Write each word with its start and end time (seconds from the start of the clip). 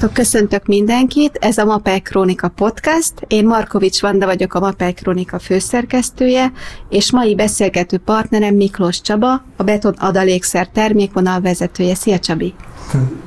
Sziasztok, 0.00 0.24
köszöntök 0.24 0.66
mindenkit! 0.66 1.38
Ez 1.40 1.58
a 1.58 1.64
Mapel 1.64 2.00
Krónika 2.00 2.48
Podcast. 2.48 3.12
Én 3.26 3.46
Markovics 3.46 4.00
Vanda 4.00 4.26
vagyok, 4.26 4.54
a 4.54 4.60
Mapel 4.60 4.94
Krónika 4.94 5.38
főszerkesztője, 5.38 6.52
és 6.88 7.12
mai 7.12 7.34
beszélgető 7.34 7.98
partnerem 7.98 8.54
Miklós 8.54 9.00
Csaba, 9.00 9.42
a 9.56 9.62
Beton 9.62 9.94
Adalékszer 9.98 10.68
termékvonal 10.68 11.40
vezetője. 11.40 11.94
Szia 11.94 12.18
Csabi! 12.18 12.54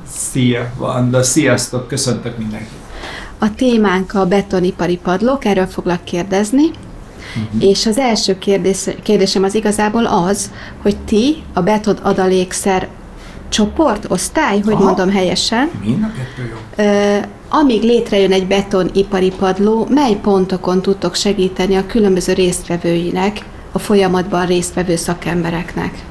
Szia 0.06 0.72
Vanda, 0.76 1.22
sziasztok, 1.22 1.88
köszöntök 1.88 2.38
mindenkit! 2.38 2.78
A 3.38 3.54
témánk 3.54 4.14
a 4.14 4.26
betonipari 4.26 4.96
padlók, 4.96 5.44
erről 5.44 5.66
foglak 5.66 6.04
kérdezni. 6.04 6.66
Uh-huh. 6.66 7.70
És 7.70 7.86
az 7.86 7.98
első 7.98 8.38
kérdés, 8.38 8.88
kérdésem 9.02 9.42
az 9.42 9.54
igazából 9.54 10.06
az, 10.06 10.50
hogy 10.82 10.96
ti 10.96 11.42
a 11.52 11.62
beton 11.62 11.96
adalékszer 11.96 12.88
csoport, 13.48 14.06
osztály, 14.08 14.60
hogy 14.60 14.72
Aha. 14.72 14.84
mondom 14.84 15.10
helyesen. 15.10 15.70
Mind 15.84 16.02
a 16.02 16.12
kettő 16.16 16.48
jó. 16.50 16.84
Ö, 16.84 17.18
amíg 17.48 17.82
létrejön 17.82 18.32
egy 18.32 18.46
betonipari 18.46 19.32
padló, 19.38 19.86
mely 19.90 20.14
pontokon 20.14 20.82
tudtok 20.82 21.14
segíteni 21.14 21.76
a 21.76 21.86
különböző 21.86 22.32
résztvevőinek, 22.32 23.44
a 23.72 23.78
folyamatban 23.78 24.46
résztvevő 24.46 24.96
szakembereknek? 24.96 26.04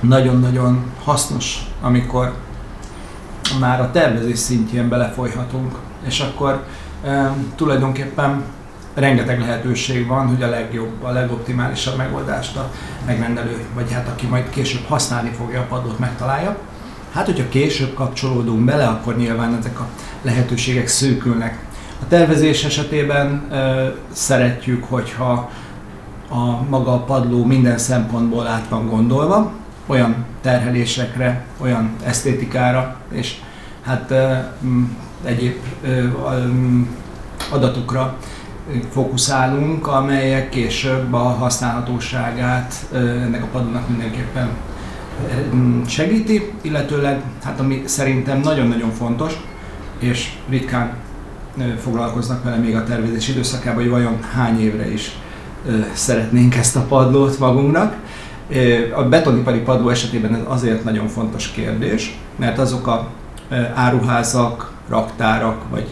Nagyon-nagyon 0.00 0.84
hasznos, 1.04 1.58
amikor 1.82 2.34
már 3.60 3.80
a 3.80 3.90
tervezés 3.90 4.38
szintjén 4.38 4.88
belefolyhatunk, 4.88 5.72
és 6.06 6.20
akkor 6.20 6.64
e, 7.04 7.34
tulajdonképpen 7.56 8.42
rengeteg 8.94 9.40
lehetőség 9.40 10.06
van, 10.06 10.26
hogy 10.26 10.42
a 10.42 10.48
legjobb, 10.48 11.02
a 11.02 11.10
legoptimálisabb 11.10 11.96
megoldást 11.96 12.56
a 12.56 12.70
megrendelő, 13.06 13.64
vagy 13.74 13.92
hát 13.92 14.08
aki 14.08 14.26
majd 14.26 14.50
később 14.50 14.84
használni 14.88 15.30
fogja 15.30 15.60
a 15.60 15.66
padlót, 15.68 15.98
megtalálja. 15.98 16.56
Hát, 17.12 17.26
hogyha 17.26 17.48
később 17.48 17.94
kapcsolódunk 17.94 18.64
bele, 18.64 18.86
akkor 18.86 19.16
nyilván 19.16 19.54
ezek 19.54 19.80
a 19.80 19.86
lehetőségek 20.22 20.88
szűkülnek. 20.88 21.58
A 22.02 22.08
tervezés 22.08 22.64
esetében 22.64 23.46
e, 23.50 23.94
szeretjük, 24.12 24.84
hogyha 24.84 25.50
a 26.28 26.62
maga 26.68 26.92
a 26.92 27.04
padló 27.04 27.44
minden 27.44 27.78
szempontból 27.78 28.46
át 28.46 28.68
van 28.68 28.88
gondolva, 28.88 29.52
olyan 29.86 30.24
terhelésekre, 30.40 31.44
olyan 31.58 31.96
esztétikára, 32.04 32.96
és 33.10 33.34
hát 33.82 34.10
e, 34.10 34.52
egyéb 35.24 35.56
e, 35.84 35.88
adatokra 37.50 38.18
fókuszálunk, 38.92 39.86
amelyek 39.86 40.48
később 40.48 41.12
a 41.12 41.18
használhatóságát 41.18 42.74
ennek 42.94 43.42
a 43.42 43.46
padlónak 43.52 43.88
mindenképpen 43.88 44.48
segíti, 45.86 46.52
illetőleg, 46.60 47.22
hát 47.44 47.60
ami 47.60 47.82
szerintem 47.84 48.40
nagyon-nagyon 48.40 48.90
fontos, 48.90 49.32
és 49.98 50.32
ritkán 50.48 50.92
foglalkoznak 51.82 52.44
vele 52.44 52.56
még 52.56 52.76
a 52.76 52.84
tervezés 52.84 53.28
időszakában, 53.28 53.82
hogy 53.82 53.90
vajon 53.90 54.18
hány 54.34 54.60
évre 54.60 54.92
is 54.92 55.16
szeretnénk 55.92 56.56
ezt 56.56 56.76
a 56.76 56.80
padlót 56.80 57.38
magunknak. 57.38 57.96
A 58.94 59.02
betonipari 59.02 59.58
padló 59.58 59.88
esetében 59.88 60.34
ez 60.34 60.40
azért 60.46 60.84
nagyon 60.84 61.08
fontos 61.08 61.50
kérdés, 61.50 62.18
mert 62.36 62.58
azok 62.58 62.86
a 62.86 63.08
áruházak, 63.74 64.72
raktárak, 64.88 65.62
vagy 65.70 65.86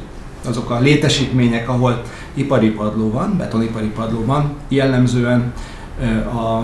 azok 0.49 0.71
a 0.71 0.79
létesítmények, 0.79 1.69
ahol 1.69 2.03
ipari 2.35 2.71
padló 2.71 3.11
van, 3.11 3.37
betonipari 3.39 3.89
padló 3.89 4.25
van, 4.25 4.53
jellemzően 4.69 5.53
a, 6.35 6.63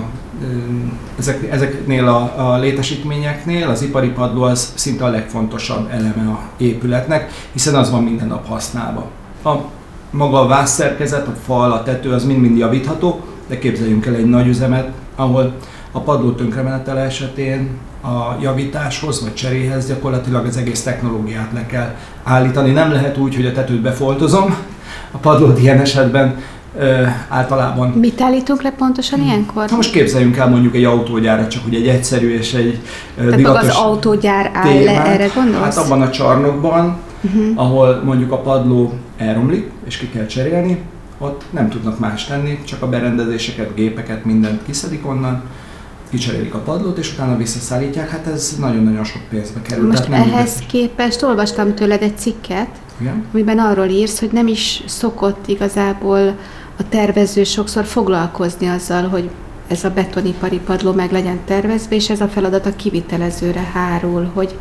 ezek, 1.19 1.50
ezeknél 1.50 2.08
a, 2.08 2.50
a 2.53 2.58
létesítményeknél 2.58 3.69
az 3.69 3.83
ipari 3.83 4.08
padló 4.08 4.42
az 4.42 4.73
szinte 4.75 5.05
a 5.05 5.08
legfontosabb 5.08 5.91
eleme 5.91 6.30
a 6.30 6.41
épületnek, 6.57 7.30
hiszen 7.52 7.74
az 7.74 7.91
van 7.91 8.02
minden 8.02 8.29
nap 8.29 8.46
használva. 8.46 9.07
A 9.45 9.55
maga 10.11 10.41
a 10.41 10.46
vászszerkezet, 10.46 11.27
a 11.27 11.35
fal, 11.45 11.73
a 11.73 11.83
tető 11.83 12.12
az 12.12 12.24
mind-mind 12.24 12.58
javítható, 12.58 13.20
de 13.46 13.58
képzeljünk 13.58 14.07
el 14.07 14.14
egy 14.14 14.29
nagy 14.29 14.46
üzemet, 14.46 14.91
ahol 15.17 15.55
a 15.92 16.01
padló 16.01 16.30
tönkremenetele 16.30 17.01
esetén 17.01 17.68
a 18.02 18.36
javításhoz 18.41 19.23
vagy 19.23 19.35
cseréhez 19.35 19.86
gyakorlatilag 19.86 20.46
az 20.46 20.57
egész 20.57 20.83
technológiát 20.83 21.52
le 21.52 21.67
kell 21.67 21.95
állítani. 22.23 22.73
Nem 22.73 22.92
lehet 22.92 23.18
úgy, 23.18 23.35
hogy 23.35 23.46
a 23.46 23.52
tetőt 23.52 23.80
befoltozom, 23.80 24.57
a 25.11 25.17
padlót 25.19 25.61
ilyen 25.61 25.80
esetben 25.80 26.36
ö, 26.79 27.02
általában. 27.29 27.89
Mit 27.89 28.20
állítunk 28.20 28.63
le 28.63 28.70
pontosan 28.70 29.19
hmm. 29.19 29.29
ilyenkor? 29.29 29.70
Ha 29.70 29.77
most 29.77 29.91
képzeljünk 29.91 30.36
el 30.36 30.48
mondjuk 30.48 30.74
egy 30.74 30.85
autógyára, 30.85 31.48
csak 31.48 31.63
hogy 31.64 31.74
egy 31.74 31.89
egyszerű 31.89 32.35
és 32.39 32.55
egy 32.55 32.80
Tehát 33.17 33.35
divatos 33.35 33.69
az 33.69 33.77
autógyár 33.77 34.51
áll 34.55 34.69
témát. 34.69 34.85
le, 34.85 35.05
erre 35.05 35.30
gondolsz? 35.35 35.63
Hát 35.63 35.77
abban 35.77 36.02
a 36.02 36.11
csarnokban, 36.11 36.97
uh-huh. 37.20 37.47
ahol 37.55 38.02
mondjuk 38.05 38.33
a 38.33 38.39
padló 38.39 38.92
elromlik, 39.17 39.70
és 39.86 39.97
ki 39.97 40.08
kell 40.08 40.27
cserélni, 40.27 40.83
ott 41.18 41.45
nem 41.51 41.68
tudnak 41.68 41.98
más 41.98 42.24
tenni, 42.24 42.58
csak 42.64 42.83
a 42.83 42.89
berendezéseket, 42.89 43.74
gépeket, 43.74 44.24
mindent 44.24 44.61
kiszedik 44.67 45.07
onnan, 45.07 45.42
kicserélik 46.11 46.55
a 46.55 46.58
padlót, 46.58 46.98
és 46.98 47.12
utána 47.12 47.36
visszaszállítják, 47.36 48.11
hát 48.11 48.27
ez 48.27 48.56
nagyon-nagyon 48.61 49.05
sok 49.05 49.22
pénzbe 49.28 49.62
kerül. 49.62 49.86
Most 49.86 50.06
Tehát 50.06 50.27
ehhez 50.27 50.55
nem 50.58 50.67
képest 50.68 51.22
olvastam 51.22 51.74
tőled 51.74 52.02
egy 52.02 52.18
cikket, 52.18 52.68
Igen? 53.00 53.24
amiben 53.33 53.58
arról 53.58 53.86
írsz, 53.86 54.20
hogy 54.20 54.33
nem 54.33 54.46
is 54.46 54.83
szokott 54.86 55.48
igazából 55.48 56.39
a 56.78 56.89
tervező 56.89 57.44
sokszor 57.44 57.84
foglalkozni 57.84 58.67
azzal, 58.67 59.08
hogy 59.08 59.30
ez 59.68 59.84
a 59.84 59.90
betonipari 59.90 60.58
padló 60.58 60.92
meg 60.92 61.12
legyen 61.12 61.40
tervezve, 61.44 61.94
és 61.94 62.11
ez 62.11 62.20
a 62.20 62.28
feladat 62.28 62.67
a 62.67 62.77
kivitelezőre 62.77 63.70
hárul, 63.73 64.30
hogy 64.34 64.58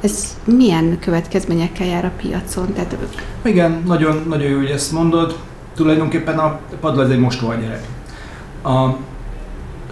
ez 0.00 0.36
milyen 0.44 0.98
következményekkel 1.00 1.86
jár 1.86 2.04
a 2.04 2.12
piacon? 2.16 2.72
Tehát... 2.72 2.96
Igen, 3.42 3.82
nagyon, 3.86 4.24
nagyon 4.28 4.48
jó, 4.48 4.56
hogy 4.56 4.70
ezt 4.70 4.92
mondod. 4.92 5.36
Tulajdonképpen 5.74 6.38
a 6.38 6.60
padló 6.80 7.02
ez 7.02 7.08
egy 7.08 7.18
mostoha 7.18 7.54
gyerek. 7.54 7.84
A 8.62 8.96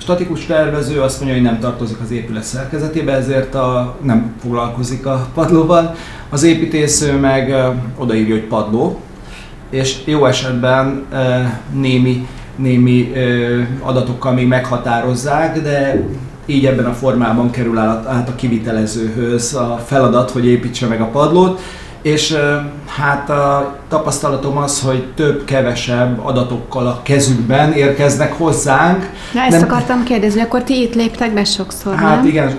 statikus 0.01 0.47
tervező 0.47 1.01
azt 1.01 1.19
mondja, 1.21 1.37
hogy 1.37 1.47
nem 1.47 1.59
tartozik 1.59 2.01
az 2.01 2.11
épület 2.11 2.43
szerkezetébe, 2.43 3.13
ezért 3.13 3.55
a, 3.55 3.97
nem 4.03 4.35
foglalkozik 4.43 5.07
a 5.07 5.27
padlóval. 5.35 5.95
Az 6.29 6.43
építésző 6.43 7.19
meg 7.19 7.55
odaírja, 7.97 8.35
hogy 8.35 8.45
padló, 8.47 9.01
és 9.71 9.97
jó 10.05 10.27
esetben 10.27 11.07
némi, 11.73 12.27
némi 12.57 13.13
adatokkal 13.81 14.33
még 14.33 14.47
meghatározzák, 14.47 15.63
de 15.63 16.05
így 16.47 16.67
ebben 16.67 16.85
a 16.85 16.93
formában 16.93 17.51
kerül 17.51 17.79
át 17.79 18.29
a 18.29 18.35
kivitelezőhöz 18.35 19.55
a 19.55 19.81
feladat, 19.87 20.31
hogy 20.31 20.47
építse 20.47 20.87
meg 20.87 21.01
a 21.01 21.07
padlót 21.07 21.61
és 22.03 22.37
hát 22.87 23.31
a 23.31 23.75
tapasztalatom 23.89 24.57
az, 24.57 24.81
hogy 24.81 25.05
több-kevesebb 25.15 26.21
adatokkal 26.27 26.87
a 26.87 27.01
kezükben 27.03 27.73
érkeznek 27.73 28.33
hozzánk. 28.33 29.11
Na 29.35 29.41
ezt 29.41 29.61
nem... 29.61 29.69
akartam 29.69 30.03
kérdezni, 30.03 30.41
akkor 30.41 30.63
ti 30.63 30.83
itt 30.83 30.95
léptek 30.95 31.35
be 31.35 31.45
sokszor, 31.45 31.95
Hát 31.95 32.17
nem? 32.17 32.27
igen, 32.27 32.55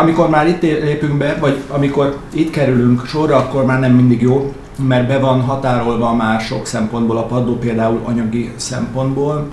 amikor 0.00 0.28
már 0.28 0.46
itt 0.46 0.62
lépünk 0.62 1.18
be, 1.18 1.36
vagy 1.40 1.56
amikor 1.68 2.16
itt 2.32 2.50
kerülünk 2.50 3.06
sorra, 3.06 3.36
akkor 3.36 3.64
már 3.64 3.80
nem 3.80 3.92
mindig 3.92 4.22
jó, 4.22 4.54
mert 4.88 5.06
be 5.06 5.18
van 5.18 5.40
határolva 5.40 6.14
már 6.14 6.40
sok 6.40 6.66
szempontból 6.66 7.16
a 7.16 7.26
padló, 7.26 7.58
például 7.58 8.00
anyagi 8.04 8.52
szempontból, 8.56 9.48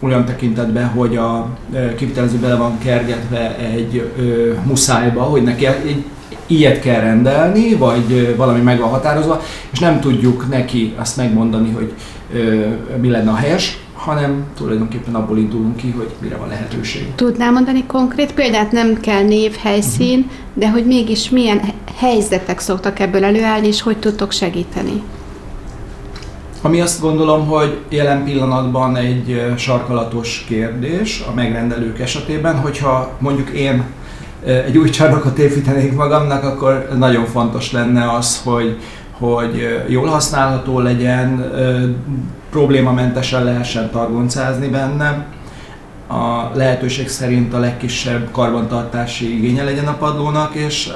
olyan 0.00 0.24
tekintetben, 0.24 0.86
hogy 0.86 1.16
a 1.16 1.46
kivitelező 1.96 2.38
bele 2.38 2.56
van 2.56 2.78
kergetve 2.78 3.56
egy 3.56 4.12
ö, 4.18 4.52
muszájba, 4.64 5.22
hogy 5.22 5.42
neki 5.42 5.66
egy 5.66 6.04
ilyet 6.48 6.80
kell 6.80 7.00
rendelni, 7.00 7.74
vagy 7.74 8.34
valami 8.36 8.60
meg 8.60 8.78
van 8.80 8.88
határozva, 8.88 9.42
és 9.70 9.78
nem 9.78 10.00
tudjuk 10.00 10.48
neki 10.48 10.94
azt 10.96 11.16
megmondani, 11.16 11.70
hogy 11.70 11.92
ö, 12.34 12.66
mi 13.00 13.08
lenne 13.08 13.30
a 13.30 13.34
helyes, 13.34 13.78
hanem 13.94 14.44
tulajdonképpen 14.56 15.14
abból 15.14 15.38
indulunk 15.38 15.76
ki, 15.76 15.94
hogy 15.96 16.08
mire 16.18 16.36
van 16.36 16.48
lehetőség. 16.48 17.14
Tudnál 17.14 17.52
mondani 17.52 17.84
konkrét 17.86 18.32
példát? 18.32 18.72
Nem 18.72 19.00
kell 19.00 19.22
név, 19.22 19.56
helyszín, 19.62 20.18
uh-huh. 20.18 20.32
de 20.54 20.70
hogy 20.70 20.86
mégis 20.86 21.30
milyen 21.30 21.60
helyzetek 21.96 22.58
szoktak 22.58 22.98
ebből 22.98 23.24
előállni, 23.24 23.66
és 23.66 23.82
hogy 23.82 23.96
tudtok 23.96 24.32
segíteni? 24.32 25.02
Ami 26.62 26.80
azt 26.80 27.00
gondolom, 27.00 27.46
hogy 27.46 27.78
jelen 27.88 28.24
pillanatban 28.24 28.96
egy 28.96 29.52
sarkalatos 29.56 30.44
kérdés 30.48 31.24
a 31.30 31.34
megrendelők 31.34 31.98
esetében, 31.98 32.58
hogyha 32.58 33.10
mondjuk 33.18 33.50
én 33.50 33.84
egy 34.44 34.78
új 34.78 34.90
csarnokot 34.90 35.38
építenék 35.38 35.94
magamnak, 35.94 36.44
akkor 36.44 36.88
nagyon 36.96 37.24
fontos 37.26 37.72
lenne 37.72 38.12
az, 38.12 38.40
hogy, 38.44 38.78
hogy 39.18 39.84
jól 39.88 40.06
használható 40.06 40.78
legyen, 40.78 41.52
problémamentesen 42.50 43.44
lehessen 43.44 43.90
targoncázni 43.90 44.68
benne, 44.68 45.26
a 46.08 46.50
lehetőség 46.54 47.08
szerint 47.08 47.54
a 47.54 47.58
legkisebb 47.58 48.30
karbantartási 48.30 49.36
igénye 49.36 49.64
legyen 49.64 49.86
a 49.86 49.96
padlónak, 49.96 50.54
és 50.54 50.92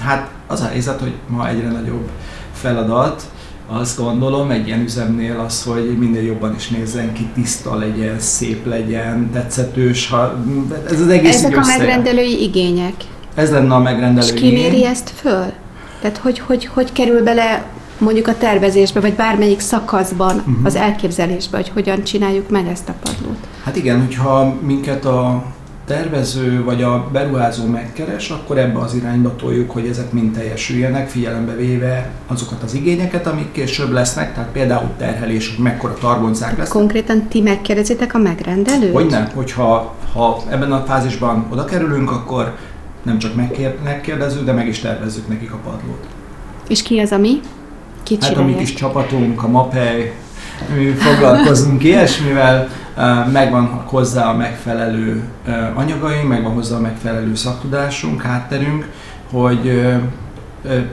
hát 0.00 0.28
az 0.46 0.60
a 0.60 0.66
helyzet, 0.66 1.00
hogy 1.00 1.12
ma 1.26 1.48
egyre 1.48 1.68
nagyobb 1.68 2.08
feladat, 2.52 3.22
azt 3.66 3.98
gondolom 3.98 4.50
egy 4.50 4.66
ilyen 4.66 4.80
üzemnél 4.80 5.40
az, 5.46 5.62
hogy 5.62 5.98
minél 5.98 6.22
jobban 6.22 6.54
is 6.54 6.68
nézzen 6.68 7.12
ki, 7.12 7.28
tiszta 7.34 7.74
legyen, 7.74 8.18
szép 8.18 8.66
legyen, 8.66 9.30
tetszetős, 9.32 10.08
ha 10.08 10.44
ez 10.90 11.00
az 11.00 11.08
egész 11.08 11.34
Ezek 11.34 11.56
a 11.56 11.64
megrendelői 11.66 12.42
igények. 12.42 12.94
Ez 13.34 13.50
lenne 13.50 13.74
a 13.74 13.78
megrendelői 13.78 14.28
És 14.28 14.40
ki 14.40 14.52
méri 14.52 14.84
ezt 14.84 15.10
föl? 15.10 15.52
Tehát 16.00 16.16
hogy, 16.16 16.38
hogy, 16.38 16.66
hogy 16.66 16.92
kerül 16.92 17.22
bele 17.22 17.64
mondjuk 17.98 18.28
a 18.28 18.36
tervezésbe, 18.38 19.00
vagy 19.00 19.14
bármelyik 19.14 19.60
szakaszban 19.60 20.36
uh-huh. 20.36 20.54
az 20.64 20.76
elképzelésbe, 20.76 21.56
hogy 21.56 21.68
hogyan 21.68 22.02
csináljuk 22.02 22.50
meg 22.50 22.66
ezt 22.66 22.88
a 22.88 22.94
padlót? 23.02 23.46
Hát 23.64 23.76
igen, 23.76 24.00
hogyha 24.00 24.54
minket 24.60 25.04
a 25.04 25.44
tervező 25.86 26.64
vagy 26.64 26.82
a 26.82 27.08
beruházó 27.12 27.66
megkeres, 27.66 28.30
akkor 28.30 28.58
ebbe 28.58 28.78
az 28.78 28.94
irányba 28.94 29.36
toljuk, 29.36 29.70
hogy 29.70 29.86
ezek 29.86 30.12
mind 30.12 30.32
teljesüljenek, 30.32 31.08
figyelembe 31.08 31.54
véve 31.54 32.10
azokat 32.26 32.62
az 32.62 32.74
igényeket, 32.74 33.26
amik 33.26 33.52
később 33.52 33.90
lesznek, 33.92 34.34
tehát 34.34 34.50
például 34.50 34.88
terhelés, 34.98 35.54
hogy 35.54 35.64
mekkora 35.64 35.94
targoncák 35.94 36.48
lesznek. 36.48 36.68
Konkrétan 36.68 37.26
ti 37.28 37.40
megkérdezitek 37.40 38.14
a 38.14 38.18
megrendelőt? 38.18 38.92
Hogy 38.92 39.06
nem, 39.06 39.28
hogyha 39.34 39.94
ha 40.12 40.42
ebben 40.48 40.72
a 40.72 40.84
fázisban 40.86 41.46
oda 41.50 41.64
kerülünk, 41.64 42.10
akkor 42.10 42.56
nem 43.02 43.18
csak 43.18 43.34
megkérdezünk, 43.84 44.44
de 44.44 44.52
meg 44.52 44.68
is 44.68 44.78
tervezzük 44.78 45.28
nekik 45.28 45.52
a 45.52 45.58
padlót. 45.64 46.06
És 46.68 46.82
ki 46.82 46.98
az, 46.98 47.12
ami? 47.12 47.40
Ki 48.02 48.18
hát 48.20 48.36
a 48.36 48.44
mi 48.44 48.54
kis 48.54 48.74
csapatunk, 48.74 49.42
a 49.42 49.48
MAPEI, 49.48 50.12
mi 50.76 50.84
foglalkozunk 50.84 51.84
ilyesmivel, 51.84 52.68
megvan 53.32 53.66
hozzá 53.66 54.28
a 54.28 54.36
megfelelő 54.36 55.22
anyagaink, 55.74 56.28
megvan 56.28 56.52
hozzá 56.52 56.76
a 56.76 56.80
megfelelő 56.80 57.34
szaktudásunk, 57.34 58.22
hátterünk, 58.22 58.88
hogy 59.30 59.82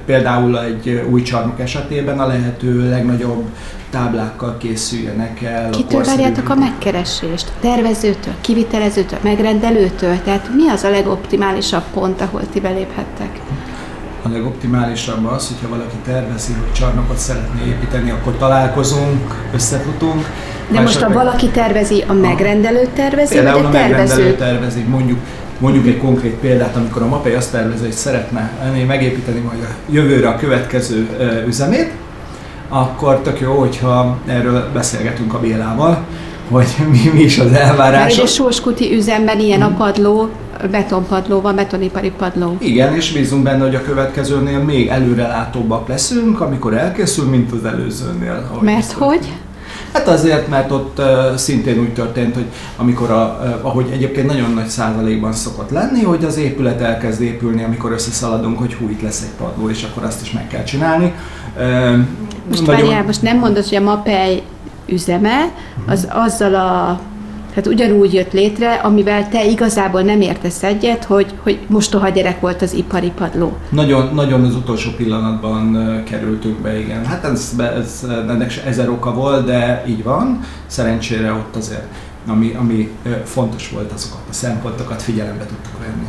például 0.06 0.64
egy 0.64 1.06
új 1.10 1.22
csarnok 1.22 1.60
esetében 1.60 2.20
a 2.20 2.28
lehető 2.28 2.90
legnagyobb 2.90 3.46
táblákkal 3.90 4.58
készüljenek 4.58 5.42
el. 5.42 5.70
Kitől 5.70 6.04
várjátok 6.04 6.50
a 6.50 6.56
megkeresést? 6.56 7.52
Tervezőtől, 7.60 8.34
kivitelezőtől, 8.42 9.20
megrendelőtől? 9.24 10.22
Tehát 10.24 10.50
mi 10.56 10.70
az 10.70 10.84
a 10.84 10.90
legoptimálisabb 10.90 11.84
pont, 11.94 12.22
ahol 12.22 12.42
ti 12.52 12.60
beléphettek? 12.60 13.40
A 14.24 14.30
legoptimálisabb 14.30 15.26
az, 15.26 15.48
hogyha 15.48 15.70
valaki 15.70 15.96
tervezi, 16.06 16.54
hogy 16.54 16.74
csarnokot 16.74 17.18
szeretné 17.18 17.62
építeni, 17.68 18.10
akkor 18.10 18.34
találkozunk, 18.38 19.50
összefutunk. 19.54 20.26
De 20.72 20.82
most 20.82 21.02
a 21.02 21.10
valaki 21.10 21.48
tervezi, 21.48 22.04
a 22.08 22.14
megrendelő 22.14 22.88
tervezi, 22.94 23.36
vagy 23.36 23.46
a, 23.46 23.66
a 23.66 23.70
megrendelő 23.70 24.36
tervezi, 24.36 24.82
mondjuk 24.82 25.20
Mondjuk 25.62 25.88
egy 25.88 25.98
konkrét 25.98 26.34
példát, 26.34 26.76
amikor 26.76 27.02
a 27.02 27.08
MAPEI 27.08 27.34
azt 27.34 27.52
tervezi, 27.52 27.84
hogy 27.84 27.92
szeretne 27.92 28.52
megépíteni 28.88 29.40
majd 29.40 29.60
a 29.62 29.92
jövőre 29.92 30.28
a 30.28 30.36
következő 30.36 31.08
üzemét, 31.48 31.92
akkor 32.70 33.20
tök 33.20 33.40
jó, 33.40 33.60
hogyha 33.60 34.18
erről 34.28 34.70
beszélgetünk 34.74 35.34
a 35.34 35.40
Bélával, 35.40 36.06
hogy 36.50 36.68
mi, 36.92 37.10
mi 37.14 37.22
is 37.22 37.40
az 37.40 37.52
elvárás. 37.52 38.16
Mert 38.16 38.28
a 38.28 38.32
Sóskuti 38.32 38.96
üzemben 38.96 39.40
ilyen 39.40 39.62
a 39.62 39.74
padló, 39.78 40.30
betonpadló 40.68 41.42
van, 41.42 41.56
betonipari 41.56 42.12
padló. 42.18 42.56
Igen, 42.60 42.96
és 42.96 43.12
bízunk 43.12 43.44
benne, 43.44 43.63
hogy 43.63 43.75
a 43.75 43.81
következőnél 43.81 44.60
még 44.60 44.88
előrelátóbbak 44.88 45.88
leszünk, 45.88 46.42
amikor 46.42 46.78
elkészül, 46.78 47.30
mint 47.30 47.52
az 47.52 47.66
előzőnél. 47.66 48.60
Mert 48.62 48.92
hogy? 48.92 49.34
Hát 49.94 50.08
azért, 50.08 50.48
mert 50.48 50.72
ott 50.72 51.00
uh, 51.00 51.36
szintén 51.36 51.80
úgy 51.80 51.94
történt, 51.94 52.34
hogy 52.34 52.46
amikor, 52.78 53.12
a, 53.12 53.40
uh, 53.44 53.66
ahogy 53.66 53.90
egyébként 53.92 54.28
nagyon 54.28 54.52
nagy 54.52 54.68
százalékban 54.68 55.34
szokott 55.34 55.69
lenni, 55.69 56.04
hogy 56.04 56.25
az 56.25 56.38
épület 56.38 56.81
elkezd 56.81 57.22
épülni, 57.22 57.63
amikor 57.63 57.92
összeszaladunk, 57.92 58.60
hogy 58.60 58.74
hú, 58.74 58.90
itt 58.90 59.02
lesz 59.02 59.22
egy 59.22 59.46
padló, 59.46 59.69
és 59.69 59.84
akkor 59.84 60.04
azt 60.04 60.22
is 60.22 60.31
meg 60.31 60.48
kell 60.48 60.63
csinálni. 60.63 61.13
Uh, 61.58 61.98
most 62.50 62.66
nagyon... 62.66 62.81
várjál, 62.81 63.04
most 63.04 63.22
nem 63.22 63.38
mondod, 63.38 63.68
hogy 63.68 63.78
a 63.78 63.81
MAPEI 63.81 64.42
üzeme, 64.86 65.52
az 65.88 66.08
azzal 66.10 66.56
a 66.56 67.00
tehát 67.53 67.68
ugyanúgy 67.68 68.13
jött 68.13 68.31
létre, 68.31 68.74
amivel 68.74 69.30
te 69.30 69.45
igazából 69.45 70.01
nem 70.01 70.21
értesz 70.21 70.63
egyet, 70.63 71.03
hogy, 71.03 71.33
hogy 71.44 71.59
mostoha 71.68 72.09
gyerek 72.09 72.39
volt 72.39 72.62
az 72.62 72.74
ipari 72.74 73.12
padló. 73.15 73.57
Nagyon, 73.69 74.09
nagyon 74.13 74.44
az 74.44 74.56
utolsó 74.56 74.92
pillanatban 74.98 75.77
kerültünk 76.03 76.57
be, 76.57 76.80
igen. 76.80 77.06
Hát 77.06 77.24
ez, 77.24 77.53
ez, 77.57 78.07
ennek 78.09 78.62
ezer 78.65 78.89
oka 78.89 79.13
volt, 79.13 79.45
de 79.45 79.83
így 79.88 80.03
van. 80.03 80.39
Szerencsére 80.65 81.31
ott 81.31 81.56
azért, 81.56 81.88
ami, 82.27 82.56
ami 82.59 82.89
fontos 83.24 83.69
volt, 83.69 83.92
azokat 83.92 84.21
a 84.30 84.33
szempontokat 84.33 85.01
figyelembe 85.01 85.45
tudtuk 85.45 85.80
venni. 85.80 86.07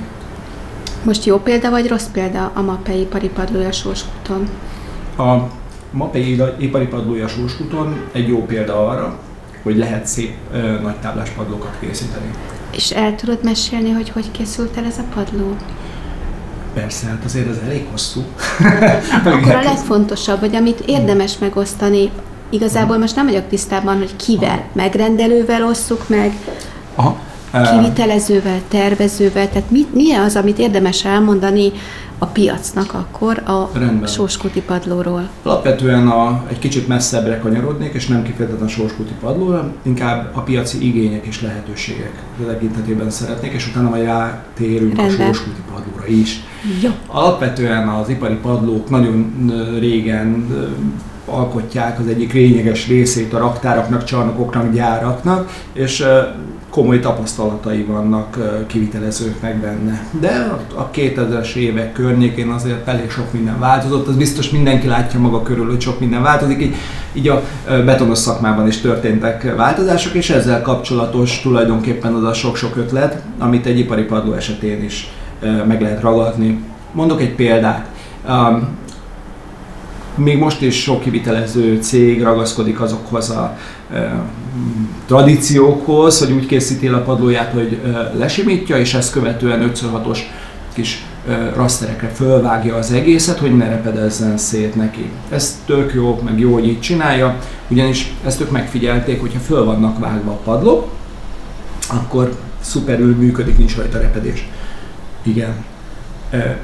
Most 1.05 1.25
jó 1.25 1.39
példa 1.39 1.71
vagy 1.71 1.89
rossz 1.89 2.07
példa 2.13 2.51
a 2.55 2.63
MAPEI 2.63 3.01
ipari 3.01 3.29
padlója 3.29 3.73
Sóskuton? 3.73 4.49
A 5.19 5.37
MAPEI 5.91 6.43
ipari 6.59 6.87
padlója 6.87 7.29
Sóskuton 7.29 7.97
egy 8.13 8.29
jó 8.29 8.45
példa 8.45 8.89
arra, 8.89 9.19
hogy 9.63 9.77
lehet 9.77 10.07
szép 10.07 10.35
ö, 10.53 10.81
nagy 10.81 10.97
táblás 10.97 11.31
padlókat 11.31 11.77
készíteni. 11.81 12.31
És 12.71 12.91
el 12.91 13.15
tudod 13.15 13.39
mesélni, 13.43 13.91
hogy 13.91 14.09
hogy 14.11 14.31
készült 14.31 14.77
el 14.77 14.85
ez 14.85 14.99
a 14.99 15.05
padló? 15.15 15.57
Persze, 16.75 17.07
hát 17.07 17.25
azért 17.25 17.49
ez 17.49 17.59
elég 17.65 17.87
hosszú. 17.91 18.23
Akkor 19.25 19.55
a 19.61 19.63
legfontosabb, 19.63 20.41
vagy 20.41 20.55
amit 20.55 20.81
érdemes 20.81 21.39
megosztani, 21.39 22.11
igazából 22.51 22.99
most 22.99 23.17
nem 23.17 23.27
vagyok 23.27 23.49
tisztában, 23.49 23.99
hogy 23.99 24.17
kivel, 24.17 24.65
megrendelővel 24.73 25.65
osszuk 25.65 26.09
meg, 26.09 26.33
Aha. 26.95 27.19
Kivitelezővel, 27.61 28.61
tervezővel, 28.69 29.49
tehát 29.49 29.71
mi, 29.71 29.87
mi 29.93 30.13
az, 30.13 30.37
amit 30.37 30.59
érdemes 30.59 31.05
elmondani 31.05 31.73
a 32.19 32.27
piacnak 32.27 32.93
akkor 32.95 33.43
a 33.47 33.71
Rendben. 33.73 34.09
Sóskuti 34.09 34.61
padlóról? 34.61 35.29
Alapvetően 35.43 36.09
a, 36.09 36.45
egy 36.49 36.59
kicsit 36.59 36.89
messzebbre 36.89 37.39
kanyarodnék, 37.39 37.93
és 37.93 38.07
nem 38.07 38.23
kifejezetten 38.23 38.67
a 38.67 38.69
Sóskuti 38.69 39.13
padlóra, 39.21 39.73
inkább 39.83 40.31
a 40.35 40.41
piaci 40.41 40.87
igények 40.87 41.27
és 41.27 41.43
lehetőségek 41.43 42.23
tekintetében 42.47 43.11
szeretnék, 43.11 43.53
és 43.53 43.69
utána 43.69 43.89
majd 43.89 44.05
rátérünk 44.05 44.97
Rendben. 44.97 45.21
a 45.21 45.33
Sóskuti 45.33 45.61
padlóra 45.73 46.07
is. 46.07 46.41
Jó. 46.83 46.91
Alapvetően 47.07 47.89
az 47.89 48.09
ipari 48.09 48.35
padlók 48.35 48.91
nagyon 48.91 49.33
régen 49.79 50.47
alkotják 51.33 51.99
az 51.99 52.07
egyik 52.07 52.33
lényeges 52.33 52.89
részét 52.89 53.33
a 53.33 53.39
raktáraknak, 53.39 54.05
csarnokoknak, 54.05 54.73
gyáraknak, 54.73 55.51
és 55.73 56.05
komoly 56.71 57.01
tapasztalatai 57.01 57.83
vannak 57.83 58.39
kivitelezőknek 58.67 59.61
benne. 59.61 60.07
De 60.21 60.57
a 60.75 60.91
2000-es 60.91 61.55
évek 61.55 61.93
környékén 61.93 62.49
azért 62.49 62.89
elég 62.89 63.11
sok 63.11 63.33
minden 63.33 63.59
változott, 63.59 64.07
az 64.07 64.17
biztos 64.17 64.51
mindenki 64.51 64.87
látja 64.87 65.21
maga 65.21 65.43
körül, 65.43 65.69
hogy 65.69 65.81
sok 65.81 66.01
minden 66.01 66.23
változik, 66.23 66.63
így, 66.63 66.75
így 67.13 67.29
a 67.29 67.43
betonos 67.67 68.19
szakmában 68.19 68.67
is 68.67 68.81
történtek 68.81 69.55
változások, 69.57 70.15
és 70.15 70.31
ezzel 70.31 70.63
kapcsolatos 70.63 71.41
tulajdonképpen 71.41 72.15
az 72.15 72.25
a 72.25 72.33
sok-sok 72.33 72.77
ötlet, 72.77 73.23
amit 73.39 73.67
egy 73.67 73.79
ipari 73.79 74.03
padló 74.03 74.33
esetén 74.33 74.85
is 74.85 75.11
meg 75.67 75.81
lehet 75.81 76.01
ragadni. 76.01 76.65
Mondok 76.93 77.21
egy 77.21 77.35
példát 77.35 77.89
még 80.15 80.39
most 80.39 80.61
is 80.61 80.83
sok 80.83 81.01
kivitelező 81.01 81.79
cég 81.81 82.23
ragaszkodik 82.23 82.81
azokhoz 82.81 83.31
a 83.31 83.57
e, 83.93 84.23
tradíciókhoz, 85.07 86.19
hogy 86.19 86.33
úgy 86.33 86.47
készíti 86.47 86.87
a 86.87 87.03
padlóját, 87.03 87.53
hogy 87.53 87.81
e, 87.85 87.89
lesimítja, 88.19 88.79
és 88.79 88.95
ezt 88.95 89.13
követően 89.13 89.73
5x6-os 89.75 90.19
kis 90.73 91.05
e, 91.29 91.53
rasterekre 91.55 92.09
fölvágja 92.09 92.75
az 92.77 92.93
egészet, 92.93 93.39
hogy 93.39 93.57
ne 93.57 93.69
repedezzen 93.69 94.37
szét 94.37 94.75
neki. 94.75 95.11
Ez 95.31 95.61
tök 95.67 95.93
jó, 95.95 96.21
meg 96.25 96.39
jó, 96.39 96.53
hogy 96.53 96.67
így 96.67 96.81
csinálja, 96.81 97.39
ugyanis 97.69 98.15
ezt 98.25 98.41
ők 98.41 98.51
megfigyelték, 98.51 99.21
hogyha 99.21 99.39
föl 99.39 99.65
vannak 99.65 99.99
vágva 99.99 100.31
a 100.31 100.41
padlók, 100.45 100.91
akkor 101.89 102.37
szuperül 102.61 103.17
működik, 103.17 103.59
nincs 103.59 103.77
rajta 103.77 103.99
repedés. 103.99 104.49
Igen, 105.23 105.55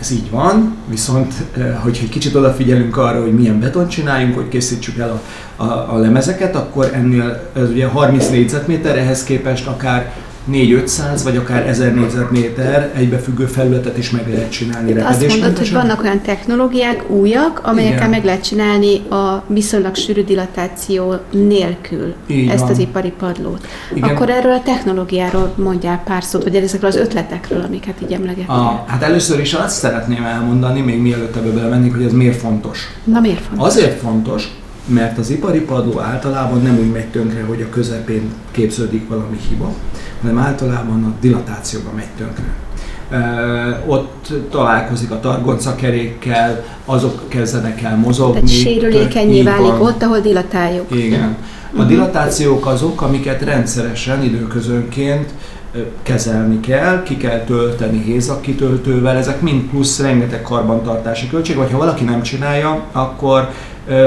ez 0.00 0.10
így 0.10 0.30
van, 0.30 0.76
viszont 0.86 1.34
hogyha 1.82 2.02
egy 2.02 2.08
kicsit 2.08 2.34
odafigyelünk 2.34 2.96
arra, 2.96 3.22
hogy 3.22 3.34
milyen 3.34 3.60
beton 3.60 3.88
csináljunk, 3.88 4.34
hogy 4.34 4.48
készítsük 4.48 4.98
el 4.98 5.20
a, 5.56 5.62
a, 5.62 5.94
a 5.94 5.98
lemezeket, 5.98 6.56
akkor 6.56 6.90
ennél 6.94 7.50
ez 7.54 7.68
ugye 7.68 7.86
30 7.86 8.28
négyzetméter, 8.28 8.98
ehhez 8.98 9.24
képest 9.24 9.66
akár 9.66 10.12
4-500 10.52 11.20
vagy 11.24 11.36
akár 11.36 11.66
1000 11.66 11.94
négyzetméter 11.94 12.92
egybefüggő 12.94 13.44
felületet 13.46 13.98
is 13.98 14.10
meg 14.10 14.28
lehet 14.32 14.50
csinálni 14.50 14.98
Azt 15.00 15.28
mondod, 15.28 15.58
hogy 15.58 15.72
vannak 15.72 16.02
olyan 16.02 16.20
technológiák 16.20 17.10
újak, 17.10 17.60
amelyekkel 17.62 17.96
Igen. 17.96 18.10
meg 18.10 18.24
lehet 18.24 18.44
csinálni 18.44 19.08
a 19.08 19.42
viszonylag 19.46 19.94
sűrű 19.94 20.24
dilatáció 20.24 21.14
nélkül 21.30 22.14
Így 22.26 22.48
ezt 22.48 22.60
van. 22.60 22.70
az 22.70 22.78
ipari 22.78 23.12
padlót. 23.18 23.66
Igen. 23.94 24.08
Akkor 24.08 24.30
erről 24.30 24.52
a 24.52 24.62
technológiáról 24.62 25.52
mondjál 25.56 26.02
pár 26.04 26.22
szót, 26.22 26.42
vagy 26.42 26.56
ezekről 26.56 26.90
az 26.90 26.96
ötletekről, 26.96 27.60
amiket 27.60 27.94
így 28.02 28.12
emlegettél. 28.12 28.84
Hát 28.86 29.02
először 29.02 29.40
is 29.40 29.52
azt 29.52 29.76
szeretném 29.76 30.24
elmondani, 30.24 30.80
még 30.80 31.00
mielőtt 31.00 31.36
ebbe 31.36 31.50
belemennék, 31.50 31.94
hogy 31.94 32.04
ez 32.04 32.12
miért 32.12 32.40
fontos. 32.40 32.78
Na 33.04 33.20
miért 33.20 33.40
fontos? 33.40 33.66
Azért 33.66 34.00
fontos, 34.00 34.48
mert 34.88 35.18
az 35.18 35.30
ipari 35.30 35.60
padló 35.60 36.00
általában 36.00 36.62
nem 36.62 36.78
úgy 36.78 36.92
megy 36.92 37.06
tönkre, 37.06 37.42
hogy 37.42 37.62
a 37.62 37.70
közepén 37.70 38.32
képződik 38.50 39.08
valami 39.08 39.36
hiba, 39.48 39.72
hanem 40.20 40.38
általában 40.38 41.04
a 41.04 41.12
dilatációban 41.20 41.94
megy 41.94 42.10
tönkre. 42.16 42.54
Uh, 43.10 43.90
ott 43.90 44.32
találkozik 44.50 45.10
a 45.10 45.20
targoncakerékkel, 45.20 46.64
azok 46.84 47.28
kezdenek 47.28 47.82
el 47.82 47.96
mozogni. 47.96 48.34
Tehát 48.34 48.48
sérülékenyé 48.48 49.42
válik 49.42 49.82
ott, 49.82 50.02
ahol 50.02 50.20
dilatáljuk. 50.20 50.86
Igen. 50.90 51.36
A 51.70 51.72
uh-huh. 51.72 51.88
dilatációk 51.88 52.66
azok, 52.66 53.02
amiket 53.02 53.42
rendszeresen 53.42 54.22
időközönként 54.22 55.32
kezelni 56.02 56.60
kell, 56.60 57.02
ki 57.02 57.16
kell 57.16 57.44
tölteni 57.44 58.02
hézakkitöltővel, 58.02 59.16
ezek 59.16 59.40
mind 59.40 59.62
plusz 59.62 60.00
rengeteg 60.00 60.42
karbantartási 60.42 61.28
költség, 61.28 61.56
vagy 61.56 61.70
ha 61.70 61.78
valaki 61.78 62.04
nem 62.04 62.22
csinálja, 62.22 62.84
akkor 62.92 63.50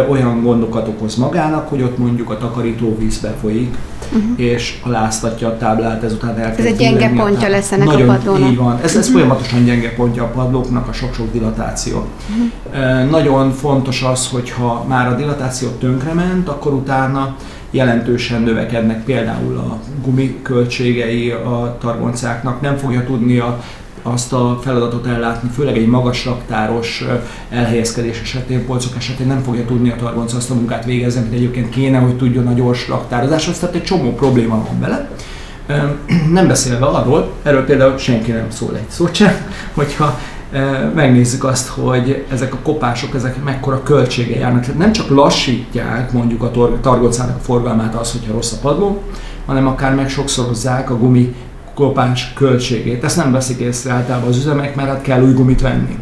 olyan 0.09 0.41
gondokat 0.41 0.88
okoz 0.88 1.15
magának, 1.15 1.67
hogy 1.67 1.81
ott 1.81 1.97
mondjuk 1.97 2.29
a 2.29 2.38
takarító 2.38 2.97
vízbe 2.97 3.35
folyik, 3.41 3.77
uh-huh. 4.05 4.31
és 4.35 4.79
aláztatja 4.83 5.47
a 5.47 5.57
táblát, 5.57 6.03
ezután 6.03 6.39
el 6.39 6.53
Ez 6.57 6.65
egy 6.65 6.75
gyenge 6.75 7.09
pontja 7.09 7.50
lesz 7.50 7.71
ennek 7.71 7.88
Nagyon, 7.88 8.09
a 8.09 8.13
padlónak. 8.13 8.50
Így 8.50 8.57
van. 8.57 8.79
Ez, 8.83 8.83
ez 8.83 8.95
uh-huh. 8.95 9.11
folyamatosan 9.11 9.63
gyenge 9.63 9.93
pontja 9.93 10.23
a 10.23 10.27
padlóknak, 10.27 10.88
a 10.88 10.93
sok-sok 10.93 11.31
dilatáció. 11.31 12.07
Uh-huh. 12.29 13.09
Nagyon 13.09 13.51
fontos 13.51 14.01
az, 14.01 14.27
hogyha 14.27 14.85
már 14.88 15.07
a 15.07 15.15
dilatáció 15.15 15.69
tönkrement, 15.69 16.50
akkor 16.50 16.73
utána 16.73 17.35
jelentősen 17.71 18.41
növekednek 18.41 19.03
például 19.03 19.57
a 19.57 19.79
gumiköltségei 20.05 21.29
a 21.29 21.77
targoncáknak, 21.79 22.61
nem 22.61 22.77
fogja 22.77 23.03
tudni 23.03 23.38
a 23.38 23.59
azt 24.03 24.34
a 24.34 24.60
feladatot 24.62 25.05
ellátni, 25.05 25.50
főleg 25.50 25.77
egy 25.77 25.88
magas 25.88 26.25
raktáros 26.25 27.05
elhelyezkedés 27.50 28.22
esetén, 28.22 28.65
polcok 28.65 28.96
esetén 28.98 29.27
nem 29.27 29.43
fogja 29.43 29.65
tudni 29.65 29.89
a 29.89 29.96
targonca 29.96 30.38
azt 30.38 30.50
a 30.50 30.53
munkát 30.53 30.86
végezni, 30.86 31.22
mint 31.22 31.34
egyébként 31.34 31.70
kéne, 31.70 31.98
hogy 31.98 32.17
tudjon 32.17 32.48
a 32.48 32.53
gyors 32.53 32.88
raktározáshoz, 32.88 33.60
tehát 33.60 33.75
egy 33.75 33.84
csomó 33.84 34.13
probléma 34.13 34.55
van 34.55 34.79
vele. 34.79 35.10
Nem 36.34 36.48
beszélve 36.48 36.86
arról, 36.86 37.31
erről 37.43 37.65
például 37.65 37.98
senki 37.98 38.31
nem 38.31 38.50
szól 38.50 38.75
egy 38.75 38.89
szót 38.89 39.15
sem, 39.15 39.34
hogyha 39.75 40.20
megnézzük 40.93 41.43
azt, 41.43 41.67
hogy 41.67 42.25
ezek 42.31 42.53
a 42.53 42.58
kopások, 42.63 43.15
ezek 43.15 43.43
mekkora 43.43 43.84
költsége 43.84 44.39
járnak. 44.39 44.62
Tehát 44.62 44.77
nem 44.77 44.91
csak 44.91 45.10
lassítják 45.10 46.12
mondjuk 46.12 46.43
a 46.43 46.51
targoncának 46.81 47.36
a 47.36 47.43
forgalmát 47.43 47.96
az, 47.96 48.12
hogyha 48.12 48.34
rossz 48.34 48.51
a 48.51 48.58
padló, 48.62 49.01
hanem 49.46 49.67
akár 49.67 49.96
meg 49.96 50.10
sokszorozzák 50.10 50.89
a 50.89 50.98
gumi 50.98 51.36
kopás 51.75 52.33
költségét. 52.35 53.03
Ezt 53.03 53.17
nem 53.17 53.31
veszik 53.31 53.59
észre 53.59 53.91
általában 53.91 54.29
az 54.29 54.37
üzemek, 54.37 54.75
mert 54.75 54.87
hát 54.87 55.01
kell 55.01 55.23
új 55.23 55.33
gumit 55.33 55.61
venni. 55.61 55.97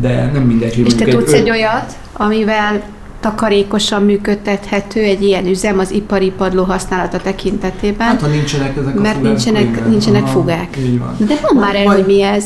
De 0.00 0.30
nem 0.32 0.42
mindegy, 0.42 0.74
hogy 0.74 0.86
És 0.86 0.94
te 0.94 1.04
tudsz 1.04 1.32
egy 1.32 1.50
olyat, 1.50 1.92
amivel 2.12 2.82
takarékosan 3.20 4.02
működtethető 4.02 5.00
egy 5.00 5.22
ilyen 5.22 5.46
üzem 5.46 5.78
az 5.78 5.90
ipari 5.90 6.30
padló 6.30 6.62
használata 6.62 7.18
tekintetében. 7.18 8.06
Hát 8.06 8.20
ha 8.20 8.26
nincsenek 8.26 8.76
ezek 8.76 8.96
a 8.96 9.00
Mert 9.00 9.16
fugák, 9.16 9.32
nincsenek, 9.32 9.88
nincsenek 9.88 10.22
Aha, 10.22 10.32
fugák. 10.32 10.78
De 11.16 11.34
mondd 11.42 11.64
már 11.64 11.74
el, 11.74 11.86
hogy 11.86 12.04
mi 12.06 12.22
ez. 12.22 12.44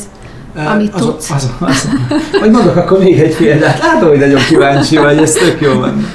Amit 0.55 0.93
az, 0.93 1.01
tudsz. 1.01 1.31
Az, 1.31 1.49
az, 1.59 1.69
az, 1.69 1.89
Vagy 2.39 2.51
mondok 2.51 2.75
akkor 2.75 2.99
még 2.99 3.19
egy 3.19 3.35
példát. 3.35 3.79
Látom, 3.79 4.09
hogy 4.09 4.19
nagyon 4.19 4.39
kíváncsi 4.49 4.97
vagy, 4.97 5.17
ez 5.17 5.33
tök 5.33 5.61
jó 5.61 5.73
van. 5.73 6.05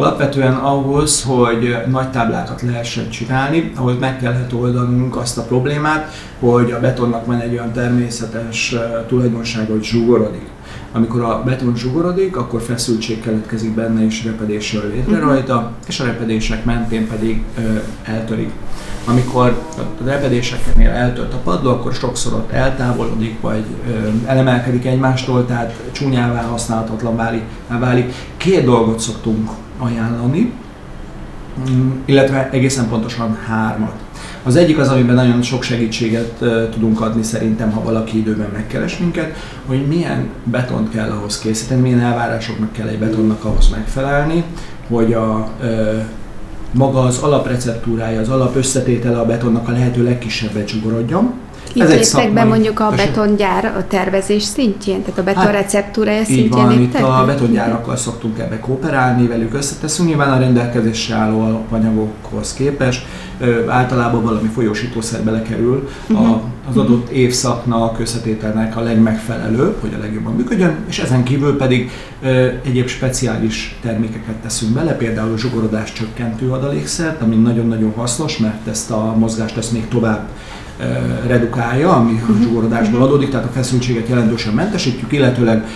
Alapvetően 0.00 0.54
ahhoz, 0.54 1.22
hogy 1.22 1.76
nagy 1.90 2.10
táblákat 2.10 2.62
lehessen 2.62 3.10
csinálni, 3.10 3.72
ahhoz 3.76 3.98
meg 3.98 4.18
kellett 4.18 4.54
oldanunk 4.54 5.16
azt 5.16 5.38
a 5.38 5.42
problémát, 5.42 6.12
hogy 6.38 6.72
a 6.72 6.80
betonnak 6.80 7.26
van 7.26 7.40
egy 7.40 7.52
olyan 7.52 7.72
természetes 7.72 8.74
tulajdonsága, 9.08 9.72
hogy 9.72 9.82
zsugorodik. 9.82 10.48
Amikor 10.92 11.20
a 11.22 11.42
beton 11.44 11.76
zsugorodik, 11.76 12.36
akkor 12.36 12.62
feszültség 12.62 13.20
keletkezik 13.22 13.74
benne 13.74 14.04
és 14.04 14.24
repedés 14.24 14.72
jön 14.72 14.90
létre 14.94 15.12
uh-huh. 15.12 15.28
rajta, 15.28 15.72
és 15.86 16.00
a 16.00 16.04
repedések 16.04 16.64
mentén 16.64 17.08
pedig 17.08 17.42
ö, 17.58 17.60
eltörik. 18.04 18.50
Amikor 19.04 19.62
a 19.78 20.04
repedéseknél 20.04 20.90
eltölt 20.90 21.32
a 21.32 21.40
padló, 21.44 21.70
akkor 21.70 21.92
sokszor 21.92 22.32
ott 22.32 22.50
eltávolodik, 22.50 23.40
vagy 23.40 23.64
ö, 23.88 24.08
elemelkedik 24.26 24.86
egymástól, 24.86 25.46
tehát 25.46 25.74
csúnyává 25.92 26.42
használhatatlan 26.42 27.16
válik. 27.80 28.12
Két 28.36 28.64
dolgot 28.64 29.00
szoktunk 29.00 29.50
ajánlani, 29.80 30.52
mm, 31.70 31.90
illetve 32.04 32.48
egészen 32.52 32.88
pontosan 32.88 33.38
hármat. 33.46 33.94
Az 34.42 34.56
egyik 34.56 34.78
az, 34.78 34.88
amiben 34.88 35.14
nagyon 35.14 35.42
sok 35.42 35.62
segítséget 35.62 36.44
tudunk 36.70 37.00
adni 37.00 37.22
szerintem, 37.22 37.70
ha 37.70 37.82
valaki 37.82 38.18
időben 38.18 38.48
megkeres 38.52 38.98
minket, 38.98 39.36
hogy 39.66 39.86
milyen 39.86 40.28
betont 40.44 40.90
kell 40.90 41.10
ahhoz 41.10 41.38
készíteni, 41.38 41.80
milyen 41.80 42.00
elvárásoknak 42.00 42.72
kell 42.72 42.86
egy 42.86 42.98
betonnak 42.98 43.44
ahhoz 43.44 43.68
megfelelni, 43.68 44.44
hogy 44.88 45.12
a 45.12 45.48
maga 46.72 47.00
az 47.00 47.18
alapreceptúrája, 47.18 48.20
az 48.20 48.28
alap 48.28 48.56
összetétele 48.56 49.18
a 49.18 49.26
betonnak 49.26 49.68
a 49.68 49.72
lehető 49.72 50.04
legkisebbet 50.04 50.66
csugorodjon, 50.66 51.32
léptek 51.74 52.32
be 52.32 52.44
mondjuk 52.44 52.80
a 52.80 52.92
betongyár 52.96 53.64
a 53.64 53.86
tervezés 53.88 54.42
szintjén, 54.42 55.02
tehát 55.02 55.18
a 55.18 55.22
beton 55.22 55.42
hát, 55.42 55.52
receptúrája 55.52 56.24
szintjén 56.24 56.64
van, 56.64 56.80
itt 56.80 56.94
a 56.94 57.24
betongyárakkal 57.26 57.96
szoktunk 57.96 58.38
ebbe 58.38 58.58
kooperálni, 58.58 59.26
velük 59.26 59.54
összeteszünk, 59.54 60.08
nyilván 60.08 60.32
a 60.32 60.38
rendelkezésre 60.38 61.14
álló 61.14 61.40
alapanyagokhoz 61.40 62.54
képest, 62.54 63.06
általában 63.66 64.22
valami 64.22 64.48
folyósítószer 64.48 65.20
belekerül 65.20 65.88
uh-huh. 66.08 66.30
a, 66.30 66.42
az 66.68 66.76
adott 66.76 67.08
évszaknak, 67.08 68.00
összetételnek 68.00 68.76
a 68.76 68.80
legmegfelelőbb, 68.80 69.76
hogy 69.80 69.94
a 69.94 69.98
legjobban 69.98 70.34
működjön, 70.34 70.76
és 70.88 70.98
ezen 70.98 71.22
kívül 71.22 71.56
pedig 71.56 71.90
ö, 72.22 72.48
egyéb 72.64 72.88
speciális 72.88 73.78
termékeket 73.82 74.34
teszünk 74.34 74.72
bele, 74.72 74.92
például 74.92 75.38
zsugorodás 75.38 75.92
csökkentő 75.92 76.50
adalékszert, 76.50 77.22
ami 77.22 77.36
nagyon-nagyon 77.36 77.92
hasznos, 77.96 78.38
mert 78.38 78.66
ezt 78.66 78.90
a 78.90 79.14
mozgást 79.18 79.56
ezt 79.56 79.72
még 79.72 79.88
tovább 79.88 80.28
redukálja, 81.26 81.96
ami 81.96 82.22
a 82.28 82.42
zsugorodásból 82.42 83.02
adódik, 83.02 83.30
tehát 83.30 83.46
a 83.46 83.52
feszültséget 83.52 84.08
jelentősen 84.08 84.54
mentesítjük, 84.54 85.12
illetőleg 85.12 85.66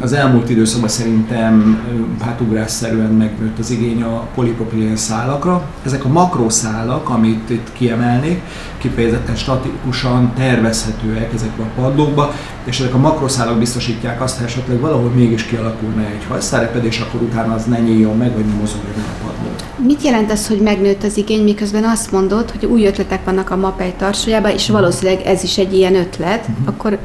az 0.00 0.12
elmúlt 0.12 0.50
időszakban 0.50 0.88
szerintem 0.88 1.78
hát 2.20 2.40
ugrásszerűen 2.40 3.12
megnőtt 3.12 3.58
az 3.58 3.70
igény 3.70 4.02
a 4.02 4.26
polipropilén 4.34 4.96
szálakra. 4.96 5.62
Ezek 5.84 6.04
a 6.04 6.08
makroszálak, 6.08 7.08
amit 7.08 7.50
itt 7.50 7.72
kiemelnék, 7.72 8.42
kifejezetten 8.78 9.36
statikusan 9.36 10.32
tervezhetőek 10.34 11.32
ezekben 11.34 11.66
a 11.66 11.80
padlókba, 11.80 12.32
és 12.64 12.80
ezek 12.80 12.94
a 12.94 12.98
makroszálak 12.98 13.58
biztosítják 13.58 14.22
azt, 14.22 14.36
hogy 14.36 14.46
esetleg 14.46 14.80
valahol 14.80 15.10
mégis 15.10 15.44
kialakulna 15.44 16.00
egy 16.00 16.24
hajszárepedés, 16.28 17.00
akkor 17.00 17.22
utána 17.22 17.54
az 17.54 17.64
ne 17.64 17.78
nyíljon 17.78 18.16
meg, 18.16 18.32
vagy 18.34 18.44
ne 18.44 18.52
mozogjon 18.52 18.92
a 18.96 19.24
padló. 19.24 19.50
Mit 19.86 20.02
jelent 20.02 20.30
az, 20.30 20.48
hogy 20.48 20.60
megnőtt 20.60 21.02
az 21.02 21.16
igény, 21.16 21.42
miközben 21.42 21.84
azt 21.84 22.12
mondod, 22.12 22.50
hogy 22.50 22.64
új 22.64 22.86
ötletek 22.86 23.24
vannak 23.24 23.50
a 23.50 23.56
mapei 23.56 23.92
tarsójában, 23.96 24.50
és 24.50 24.68
valószínűleg 24.68 25.26
ez 25.26 25.42
is 25.42 25.58
egy 25.58 25.74
ilyen 25.74 25.94
ötlet, 25.94 26.40
uh-huh. 26.40 26.68
akkor 26.68 26.98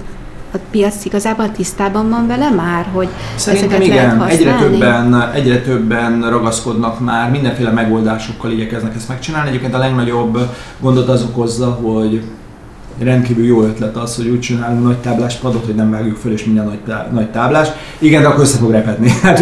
a 0.55 0.57
piac 0.71 1.05
igazából 1.05 1.51
tisztában 1.51 2.09
van 2.09 2.27
vele 2.27 2.49
már, 2.49 2.85
hogy 2.93 3.07
Szerintem 3.35 3.81
igen, 3.81 4.23
egyre 4.23 4.55
többen, 4.57 5.31
egyre 5.33 5.61
többen 5.61 6.29
ragaszkodnak 6.29 6.99
már, 6.99 7.31
mindenféle 7.31 7.71
megoldásokkal 7.71 8.51
igyekeznek 8.51 8.95
ezt 8.95 9.07
megcsinálni. 9.07 9.49
Egyébként 9.49 9.73
a 9.73 9.77
legnagyobb 9.77 10.39
gondot 10.79 11.07
az 11.07 11.23
okozza, 11.23 11.71
hogy 11.71 12.21
rendkívül 12.99 13.45
jó 13.45 13.61
ötlet 13.61 13.95
az, 13.95 14.15
hogy 14.15 14.27
úgy 14.27 14.39
csinálunk 14.39 14.83
nagy 14.83 14.97
táblás 14.97 15.35
padot, 15.35 15.65
hogy 15.65 15.75
nem 15.75 15.91
vágjuk 15.91 16.17
föl, 16.17 16.31
és 16.31 16.45
minden 16.45 16.65
nagy, 16.65 16.95
nagy 17.11 17.29
táblás. 17.29 17.67
Igen, 17.99 18.21
de 18.21 18.27
akkor 18.27 18.43
össze 18.43 18.57
fog 18.57 18.71
repedni. 18.71 19.09
Hát, 19.23 19.41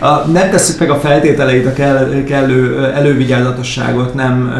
a, 0.00 0.26
nem 0.32 0.50
tesszük 0.50 0.78
meg 0.78 0.90
a 0.90 1.00
feltételeit, 1.00 1.66
a 1.66 1.72
kell, 1.72 2.22
kellő 2.26 2.84
elővigyázatosságot, 2.84 4.14
nem 4.14 4.52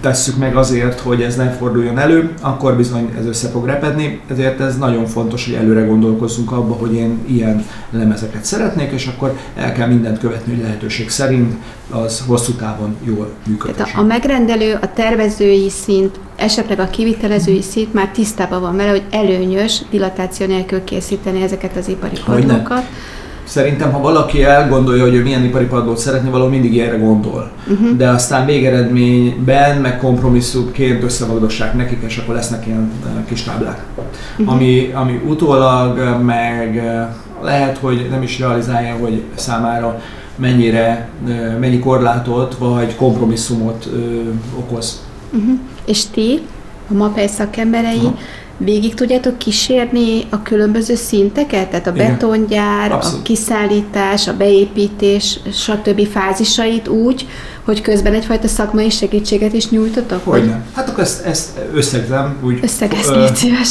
tesszük 0.00 0.36
meg 0.36 0.56
azért, 0.56 1.00
hogy 1.00 1.22
ez 1.22 1.36
ne 1.36 1.50
forduljon 1.50 1.98
elő, 1.98 2.32
akkor 2.40 2.76
bizony 2.76 3.14
ez 3.18 3.26
össze 3.26 3.48
fog 3.48 3.66
repedni, 3.66 4.20
ezért 4.30 4.60
ez 4.60 4.78
nagyon 4.78 5.06
fontos, 5.06 5.44
hogy 5.44 5.54
előre 5.54 5.84
gondolkozzunk 5.84 6.52
abba, 6.52 6.74
hogy 6.74 6.94
én 6.94 7.18
ilyen 7.26 7.64
lemezeket 7.90 8.44
szeretnék, 8.44 8.92
és 8.92 9.06
akkor 9.06 9.36
el 9.56 9.72
kell 9.72 9.88
mindent 9.88 10.18
követni, 10.18 10.52
hogy 10.52 10.62
lehetőség 10.62 11.10
szerint 11.10 11.54
az 11.90 12.24
hosszú 12.26 12.52
távon 12.52 12.96
jól 13.04 13.32
működik. 13.46 13.96
A 13.96 14.02
megrendelő, 14.02 14.78
a 14.82 14.92
tervezői 14.92 15.70
szint, 15.70 16.18
esetleg 16.36 16.78
a 16.78 16.86
kivitelezői 16.90 17.62
szint 17.62 17.94
már 17.94 18.08
tisztában 18.08 18.60
van 18.60 18.76
vele, 18.76 18.90
hogy 18.90 19.04
előnyös 19.10 19.82
dilatáció 19.90 20.46
nélkül 20.46 20.84
készíteni 20.84 21.42
ezeket 21.42 21.76
az 21.76 21.88
ipari 21.88 22.16
padlókat. 22.26 22.84
Szerintem, 23.46 23.92
ha 23.92 24.00
valaki 24.00 24.44
elgondolja, 24.44 25.02
hogy 25.02 25.14
ő 25.14 25.22
milyen 25.22 25.44
ipari 25.44 25.64
padlót 25.64 25.98
szeretne, 25.98 26.30
valahol 26.30 26.50
mindig 26.50 26.78
erre 26.78 26.96
gondol. 26.96 27.50
Uh-huh. 27.68 27.96
De 27.96 28.08
aztán 28.08 28.46
végeredményben, 28.46 29.80
meg 29.80 29.98
kompromisszumként 29.98 31.02
összevagdossák 31.02 31.74
nekik, 31.74 32.02
és 32.06 32.16
akkor 32.16 32.34
lesznek 32.34 32.66
ilyen 32.66 32.92
eh, 33.04 33.10
kis 33.28 33.42
táblák. 33.42 33.84
Uh-huh. 34.38 34.54
Ami, 34.54 34.90
ami 34.94 35.20
utólag 35.26 35.98
eh, 35.98 36.18
meg 36.18 36.78
eh, 36.78 37.06
lehet, 37.42 37.78
hogy 37.78 38.06
nem 38.10 38.22
is 38.22 38.38
realizálja, 38.38 38.96
hogy 38.96 39.22
számára 39.34 40.00
mennyire, 40.36 41.08
mennyi 41.60 41.78
korlátot 41.78 42.56
vagy 42.58 42.96
kompromisszumot 42.96 43.88
ö, 43.92 44.20
okoz. 44.58 45.02
Uh-huh. 45.32 45.58
És 45.84 46.06
ti, 46.06 46.40
a 46.90 46.94
MAPEI 46.94 47.28
szakemberei, 47.28 47.96
uh-huh 47.96 48.18
végig 48.58 48.94
tudjátok 48.94 49.38
kísérni 49.38 50.24
a 50.30 50.42
különböző 50.42 50.94
szinteket, 50.94 51.68
tehát 51.68 51.86
a 51.86 51.92
Igen. 51.94 52.10
betongyár, 52.10 52.92
Abszolút. 52.92 53.18
a 53.18 53.22
kiszállítás, 53.22 54.28
a 54.28 54.36
beépítés, 54.36 55.38
stb. 55.52 56.06
fázisait 56.06 56.88
úgy, 56.88 57.26
hogy 57.64 57.80
közben 57.80 58.14
egyfajta 58.14 58.48
szakmai 58.48 58.90
segítséget 58.90 59.52
is 59.52 59.68
nyújtotok? 59.68 60.20
Hogyne. 60.24 60.62
Hát 60.74 60.88
akkor 60.88 61.02
ezt, 61.02 61.24
ezt 61.24 61.60
összegzem 61.74 62.36
úgy 62.42 62.58
Összegez, 62.62 63.08
ö, 63.08 63.26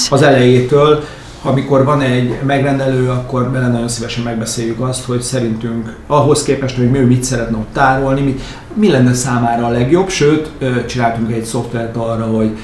az 0.09 0.21
elejétől, 0.21 1.03
amikor 1.41 1.85
van 1.85 2.01
egy 2.01 2.35
megrendelő, 2.45 3.09
akkor 3.09 3.49
bele 3.49 3.67
nagyon 3.67 3.87
szívesen 3.87 4.23
megbeszéljük 4.23 4.79
azt, 4.79 5.05
hogy 5.05 5.21
szerintünk 5.21 5.95
ahhoz 6.07 6.43
képest, 6.43 6.75
hogy 6.75 6.95
ő 6.95 7.05
mit 7.05 7.23
szeretne 7.23 7.57
ott 7.57 7.73
tárolni, 7.73 8.21
mi, 8.21 8.35
mi 8.73 8.89
lenne 8.89 9.13
számára 9.13 9.65
a 9.65 9.69
legjobb, 9.69 10.09
sőt, 10.09 10.49
csináltunk 10.85 11.31
egy 11.31 11.43
szoftvert 11.43 11.95
arra, 11.95 12.25
hogy 12.25 12.57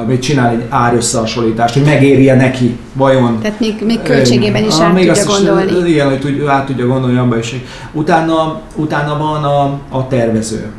amit 0.00 0.22
csinál 0.22 0.50
egy 0.50 0.64
árösszehasonlítást, 0.68 1.74
hogy 1.74 1.84
megérje 1.84 2.34
neki, 2.36 2.78
vajon. 2.92 3.38
Tehát 3.42 3.60
még, 3.60 3.74
még 3.84 4.02
költségében 4.02 4.64
is 4.64 4.78
át 4.80 4.92
még 4.92 5.12
tudja 5.12 5.24
gondolni. 5.24 5.88
Is, 5.88 5.92
igen, 5.92 6.08
hogy 6.08 6.18
tud, 6.18 6.46
át 6.46 6.66
tudja 6.66 6.86
gondolni 6.86 7.18
abban 7.18 7.38
is. 7.38 7.54
Utána, 7.92 8.60
utána 8.74 9.18
van 9.18 9.44
a, 9.44 9.80
a 9.96 10.06
tervező. 10.08 10.70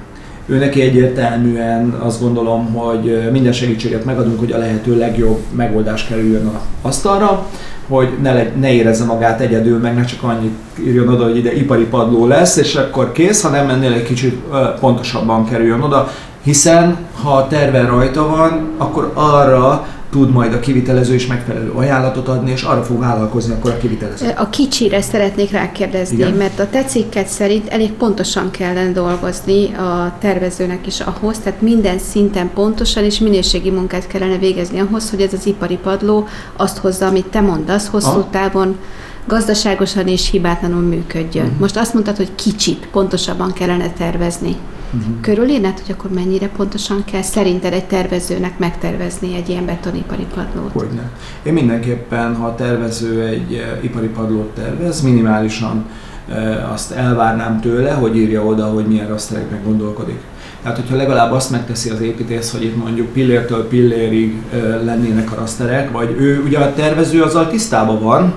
Ő 0.45 0.57
neki 0.57 0.81
egyértelműen 0.81 1.89
azt 1.89 2.21
gondolom, 2.21 2.73
hogy 2.73 3.29
minden 3.31 3.53
segítséget 3.53 4.05
megadunk, 4.05 4.39
hogy 4.39 4.51
a 4.51 4.57
lehető 4.57 4.97
legjobb 4.97 5.39
megoldás 5.55 6.05
kerüljön 6.05 6.45
a 6.45 6.61
asztalra, 6.81 7.47
hogy 7.87 8.09
ne, 8.21 8.33
le, 8.33 8.51
ne 8.59 8.73
érezze 8.73 9.05
magát 9.05 9.41
egyedül, 9.41 9.79
meg 9.79 9.95
ne 9.95 10.05
csak 10.05 10.23
annyit 10.23 10.53
írjon 10.85 11.07
oda, 11.07 11.23
hogy 11.23 11.37
ide 11.37 11.53
ipari 11.53 11.83
padló 11.83 12.27
lesz, 12.27 12.55
és 12.57 12.75
akkor 12.75 13.11
kész, 13.11 13.41
hanem 13.41 13.69
ennél 13.69 13.93
egy 13.93 14.03
kicsit 14.03 14.41
pontosabban 14.79 15.45
kerüljön 15.45 15.81
oda, 15.81 16.11
hiszen 16.43 16.97
ha 17.21 17.35
a 17.35 17.47
terve 17.47 17.85
rajta 17.85 18.27
van, 18.27 18.73
akkor 18.77 19.11
arra 19.13 19.87
tud 20.13 20.31
majd 20.31 20.53
a 20.53 20.59
kivitelező 20.59 21.13
is 21.13 21.27
megfelelő 21.27 21.71
ajánlatot 21.71 22.27
adni, 22.27 22.51
és 22.51 22.61
arra 22.61 22.83
fog 22.83 22.99
vállalkozni 22.99 23.53
akkor 23.53 23.71
a 23.71 23.77
kivitelező. 23.77 24.33
A 24.37 24.49
kicsire 24.49 25.01
szeretnék 25.01 25.51
rákérdezni, 25.51 26.15
Igen? 26.15 26.33
mert 26.33 26.59
a 26.59 26.69
te 26.69 26.83
cikket 26.83 27.27
szerint 27.27 27.67
elég 27.67 27.91
pontosan 27.91 28.51
kellene 28.51 28.91
dolgozni 28.91 29.73
a 29.73 30.15
tervezőnek 30.19 30.87
is 30.87 30.99
ahhoz, 30.99 31.37
tehát 31.37 31.61
minden 31.61 31.99
szinten 31.99 32.49
pontosan 32.53 33.03
és 33.03 33.19
minőségi 33.19 33.69
munkát 33.69 34.07
kellene 34.07 34.37
végezni 34.37 34.79
ahhoz, 34.79 35.09
hogy 35.09 35.21
ez 35.21 35.33
az 35.33 35.45
ipari 35.45 35.77
padló 35.77 36.27
azt 36.55 36.77
hozza, 36.77 37.07
amit 37.07 37.25
te 37.25 37.41
mondasz, 37.41 37.87
hosszú 37.87 38.09
ha? 38.09 38.27
távon 38.31 38.77
gazdaságosan 39.25 40.07
és 40.07 40.29
hibátlanul 40.29 40.81
működjön. 40.81 41.45
Uh-huh. 41.45 41.59
Most 41.59 41.77
azt 41.77 41.93
mondtad, 41.93 42.17
hogy 42.17 42.35
kicsit 42.35 42.87
pontosabban 42.91 43.53
kellene 43.53 43.89
tervezni 43.91 44.55
uh-huh. 44.93 45.13
körülénet, 45.21 45.79
hogy 45.85 45.95
akkor 45.97 46.11
mennyire 46.11 46.47
pontosan 46.47 47.03
kell 47.11 47.21
szerinted 47.21 47.73
egy 47.73 47.85
tervezőnek 47.85 48.57
megtervezni 48.57 49.35
egy 49.35 49.49
ilyen 49.49 49.65
betonipari 49.65 50.25
padlót? 50.35 50.71
Hogyne. 50.71 51.11
Én 51.43 51.53
mindenképpen, 51.53 52.35
ha 52.35 52.45
a 52.45 52.55
tervező 52.55 53.21
egy 53.21 53.51
uh, 53.51 53.83
ipari 53.83 54.07
padlót 54.07 54.49
tervez, 54.49 55.01
minimálisan 55.01 55.85
uh, 56.27 56.71
azt 56.73 56.91
elvárnám 56.91 57.61
tőle, 57.61 57.91
hogy 57.91 58.17
írja 58.17 58.43
oda, 58.45 58.65
hogy 58.65 58.85
milyen 58.85 59.07
raszterekben 59.07 59.63
gondolkodik. 59.63 60.19
Tehát, 60.61 60.77
hogyha 60.77 60.95
legalább 60.95 61.31
azt 61.31 61.51
megteszi 61.51 61.89
az 61.89 62.01
építész, 62.01 62.51
hogy 62.51 62.63
itt 62.63 62.77
mondjuk 62.77 63.07
pillértől 63.13 63.67
pillérig 63.67 64.41
uh, 64.53 64.83
lennének 64.83 65.31
a 65.31 65.35
raszterek, 65.35 65.91
vagy 65.91 66.15
ő 66.19 66.41
ugye 66.45 66.59
a 66.59 66.73
tervező 66.73 67.21
azzal 67.21 67.49
tisztában 67.49 68.01
van, 68.01 68.33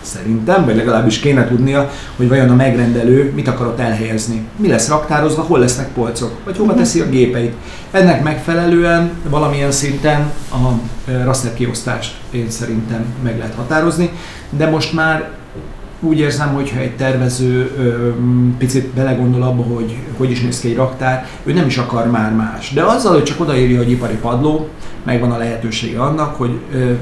szerintem, 0.00 0.64
vagy 0.64 0.76
legalábbis 0.76 1.18
kéne 1.18 1.48
tudnia, 1.48 1.90
hogy 2.16 2.28
vajon 2.28 2.50
a 2.50 2.54
megrendelő 2.54 3.32
mit 3.34 3.48
akar 3.48 3.66
ott 3.66 3.78
elhelyezni. 3.78 4.46
Mi 4.56 4.68
lesz 4.68 4.88
raktározva, 4.88 5.42
hol 5.42 5.58
lesznek 5.58 5.88
polcok, 5.88 6.32
vagy 6.44 6.56
hova 6.56 6.70
mhm. 6.70 6.80
teszi 6.80 7.00
a 7.00 7.08
gépeit. 7.08 7.54
Ennek 7.90 8.22
megfelelően 8.22 9.10
valamilyen 9.28 9.70
szinten 9.70 10.32
a 10.52 10.70
raster 11.24 11.54
kiosztást 11.54 12.14
én 12.30 12.50
szerintem 12.50 13.04
meg 13.22 13.38
lehet 13.38 13.54
határozni, 13.54 14.10
de 14.50 14.70
most 14.70 14.92
már 14.92 15.30
úgy 16.00 16.18
érzem, 16.18 16.54
hogy 16.54 16.70
ha 16.70 16.78
egy 16.78 16.96
tervező 16.96 17.70
ö, 17.78 18.10
picit 18.58 18.86
belegondol 18.86 19.42
abba, 19.42 19.62
hogy 19.62 19.96
hogy 20.16 20.30
is 20.30 20.40
néz 20.40 20.60
ki 20.60 20.68
egy 20.68 20.76
raktár, 20.76 21.26
ő 21.42 21.52
nem 21.52 21.66
is 21.66 21.78
akar 21.78 22.10
már 22.10 22.32
más. 22.32 22.72
De 22.72 22.82
azzal, 22.82 23.12
hogy 23.12 23.22
csak 23.22 23.40
odaírja, 23.40 23.78
hogy 23.78 23.90
ipari 23.90 24.14
padló, 24.14 24.68
megvan 25.02 25.32
a 25.32 25.36
lehetősége 25.36 26.02
annak, 26.02 26.36
hogy 26.36 26.58
ö, 26.72 26.92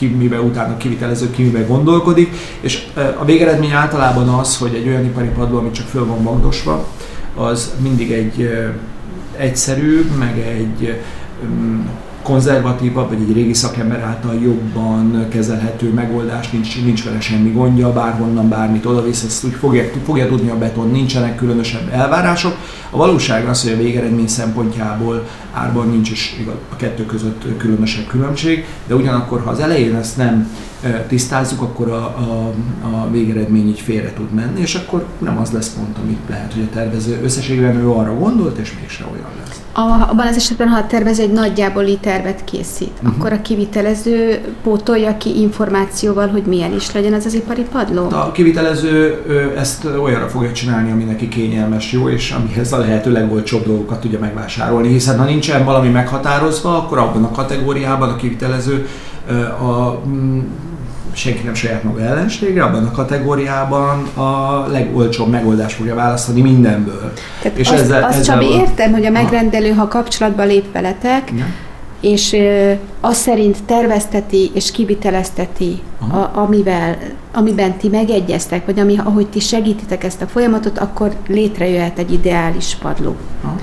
ki 0.00 0.06
miben 0.06 0.40
utána 0.40 0.76
kivitelező, 0.76 1.30
ki 1.30 1.42
miben 1.42 1.66
gondolkodik, 1.66 2.30
és 2.60 2.86
a 3.18 3.24
végeredmény 3.24 3.70
általában 3.70 4.28
az, 4.28 4.58
hogy 4.58 4.74
egy 4.74 4.88
olyan 4.88 5.04
ipari 5.04 5.28
padló, 5.28 5.58
ami 5.58 5.70
csak 5.70 5.86
föl 5.86 6.06
van 6.06 6.22
magdosva, 6.22 6.86
az 7.36 7.74
mindig 7.82 8.12
egy 8.12 8.50
egyszerű, 9.36 10.10
meg 10.18 10.38
egy 10.38 11.00
konzervatívabb, 12.22 13.08
vagy 13.08 13.20
egy 13.20 13.32
régi 13.32 13.54
szakember 13.54 14.00
által 14.00 14.34
jobban 14.34 15.26
kezelhető 15.28 15.92
megoldás, 15.92 16.50
nincs, 16.50 16.82
nincs 16.84 17.04
vele 17.04 17.20
semmi 17.20 17.50
gondja, 17.50 17.92
bárhonnan 17.92 18.48
bármit 18.48 18.86
odavisz, 18.86 19.22
ezt 19.22 19.44
úgy 19.44 19.52
fogja, 19.52 19.84
fogja 20.04 20.28
tudni 20.28 20.50
a 20.50 20.58
beton, 20.58 20.90
nincsenek 20.90 21.36
különösebb 21.36 21.92
elvárások. 21.92 22.56
A 22.90 22.96
valóság 22.96 23.48
az, 23.48 23.62
hogy 23.62 23.72
a 23.72 23.76
végeredmény 23.76 24.28
szempontjából 24.28 25.26
árban 25.52 25.88
nincs 25.88 26.10
is 26.10 26.36
a 26.72 26.76
kettő 26.76 27.06
között 27.06 27.44
különösebb 27.56 28.06
különbség, 28.06 28.64
de 28.86 28.94
ugyanakkor, 28.94 29.42
ha 29.44 29.50
az 29.50 29.60
elején 29.60 29.94
ezt 29.94 30.16
nem 30.16 30.48
tisztázzuk, 31.08 31.62
akkor 31.62 31.90
a, 31.90 31.94
a, 31.94 32.52
a 32.82 33.10
végeredmény 33.10 33.68
így 33.68 33.80
félre 33.80 34.12
tud 34.12 34.32
menni, 34.34 34.60
és 34.60 34.74
akkor 34.74 35.04
nem 35.18 35.38
az 35.38 35.50
lesz 35.50 35.74
pont, 35.74 35.98
amit 35.98 36.18
lehet, 36.28 36.52
hogy 36.52 36.62
a 36.62 36.74
tervező 36.74 37.20
összességében 37.22 37.76
ő 37.76 37.90
arra 37.90 38.14
gondolt, 38.14 38.58
és 38.58 38.74
mégse 38.80 39.04
olyan 39.12 39.28
lesz. 39.44 39.60
A, 39.72 40.08
abban 40.10 40.26
az 40.26 40.36
esetben, 40.36 40.68
ha 40.68 40.78
a 40.78 40.86
tervező 40.86 41.22
egy 41.22 41.32
nagyjáboli 41.32 41.98
tervet 42.00 42.44
készít, 42.44 42.90
uh-huh. 42.96 43.14
akkor 43.18 43.32
a 43.32 43.42
kivitelező 43.42 44.40
pótolja 44.62 45.16
ki 45.16 45.40
információval, 45.40 46.28
hogy 46.28 46.42
milyen 46.42 46.74
is 46.74 46.92
legyen 46.92 47.14
ez 47.14 47.26
az 47.26 47.34
ipari 47.34 47.64
padló? 47.72 48.08
A 48.10 48.32
kivitelező 48.32 49.22
ezt 49.56 49.84
olyanra 49.84 50.28
fogja 50.28 50.52
csinálni, 50.52 50.90
ami 50.90 51.04
neki 51.04 51.28
kényelmes, 51.28 51.92
jó, 51.92 52.08
és 52.08 52.30
amihez 52.30 52.72
a 52.72 52.78
lehető 52.78 53.12
legolcsóbb 53.12 53.66
dolgokat 53.66 54.00
tudja 54.00 54.18
megvásárolni, 54.18 54.88
hiszen 54.88 55.18
ha 55.18 55.24
nincsen 55.24 55.64
valami 55.64 55.88
meghatározva, 55.88 56.76
akkor 56.76 56.98
abban 56.98 57.24
a 57.24 57.30
kategóriában 57.30 58.08
a 58.08 58.16
kivitelező 58.16 58.86
a 59.60 60.00
mm, 60.08 60.40
senki 61.12 61.42
nem 61.44 61.54
saját 61.54 61.82
maga 61.82 62.00
ellensége, 62.00 62.62
abban 62.64 62.86
a 62.86 62.90
kategóriában 62.90 64.06
a 64.14 64.64
legolcsóbb 64.68 65.28
megoldást 65.28 65.76
fogja 65.76 65.94
választani 65.94 66.40
mindenből. 66.40 67.12
Tehát 67.42 67.58
és 67.58 67.68
azt, 67.68 67.80
ezzel, 67.80 68.02
azt 68.02 68.18
ezzel 68.18 68.34
Csabi, 68.34 68.54
értem, 68.54 68.92
hogy 68.92 69.04
a 69.04 69.10
megrendelő, 69.10 69.70
ha 69.70 69.88
kapcsolatba 69.88 70.44
lép 70.44 70.72
veletek, 70.72 71.32
ja. 71.36 71.46
és 72.00 72.32
ö, 72.32 72.72
azt 73.00 73.20
szerint 73.20 73.56
tervezteti 73.66 74.50
és 74.54 74.70
kivitelezteti, 74.70 75.80
a, 76.12 76.38
amivel, 76.38 76.96
amiben 77.32 77.76
ti 77.76 77.88
megegyeztek, 77.88 78.66
vagy 78.66 78.78
ami, 78.78 78.98
ahogy 79.04 79.26
ti 79.26 79.40
segítitek 79.40 80.04
ezt 80.04 80.22
a 80.22 80.26
folyamatot, 80.26 80.78
akkor 80.78 81.12
létrejöhet 81.26 81.98
egy 81.98 82.12
ideális 82.12 82.76
padló. 82.80 83.16
Aha 83.44 83.56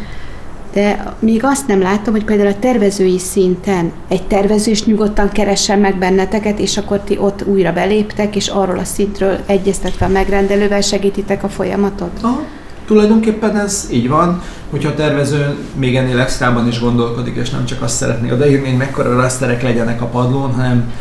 de 0.78 1.14
még 1.20 1.44
azt 1.44 1.68
nem 1.68 1.82
látom, 1.82 2.14
hogy 2.14 2.24
például 2.24 2.50
a 2.50 2.60
tervezői 2.60 3.20
szinten 3.20 3.92
egy 4.08 4.24
tervező 4.24 4.72
is 4.72 4.86
nyugodtan 4.86 5.30
keressen 5.30 5.80
meg 5.80 5.98
benneteket, 5.98 6.60
és 6.60 6.78
akkor 6.78 7.00
ti 7.00 7.18
ott 7.18 7.46
újra 7.46 7.74
beléptek, 7.74 8.36
és 8.36 8.48
arról 8.48 8.80
a 8.80 8.84
szintről 8.84 9.38
egyeztetve 9.46 10.06
a 10.06 10.10
megrendelővel 10.10 10.82
segítitek 10.82 11.44
a 11.44 11.50
folyamatot? 11.50 12.20
Aha. 12.22 12.42
Tulajdonképpen 12.86 13.58
ez 13.58 13.88
így 13.92 14.08
van, 14.08 14.42
hogyha 14.70 14.90
a 14.90 14.94
tervező 14.94 15.56
még 15.76 15.96
ennél 15.96 16.20
extrában 16.20 16.68
is 16.68 16.80
gondolkodik, 16.80 17.36
és 17.36 17.50
nem 17.50 17.66
csak 17.66 17.82
azt 17.82 17.96
szeretné 17.96 18.32
odaírni, 18.32 18.70
hogy 18.70 18.78
mekkora 18.78 19.16
rasterek 19.16 19.64
legyenek 19.64 20.02
a 20.02 20.06
padlón, 20.06 20.54
hanem 20.54 20.92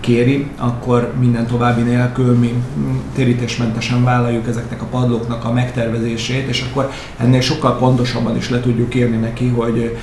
kéri, 0.00 0.50
akkor 0.56 1.12
minden 1.20 1.46
további 1.46 1.82
nélkül 1.82 2.38
mi 2.38 2.62
térítésmentesen 3.14 4.04
vállaljuk 4.04 4.48
ezeknek 4.48 4.82
a 4.82 4.84
padlóknak 4.84 5.44
a 5.44 5.52
megtervezését, 5.52 6.48
és 6.48 6.66
akkor 6.70 6.90
ennél 7.16 7.40
sokkal 7.40 7.78
pontosabban 7.78 8.36
is 8.36 8.50
le 8.50 8.60
tudjuk 8.60 8.94
írni 8.94 9.16
neki, 9.16 9.48
hogy 9.48 9.96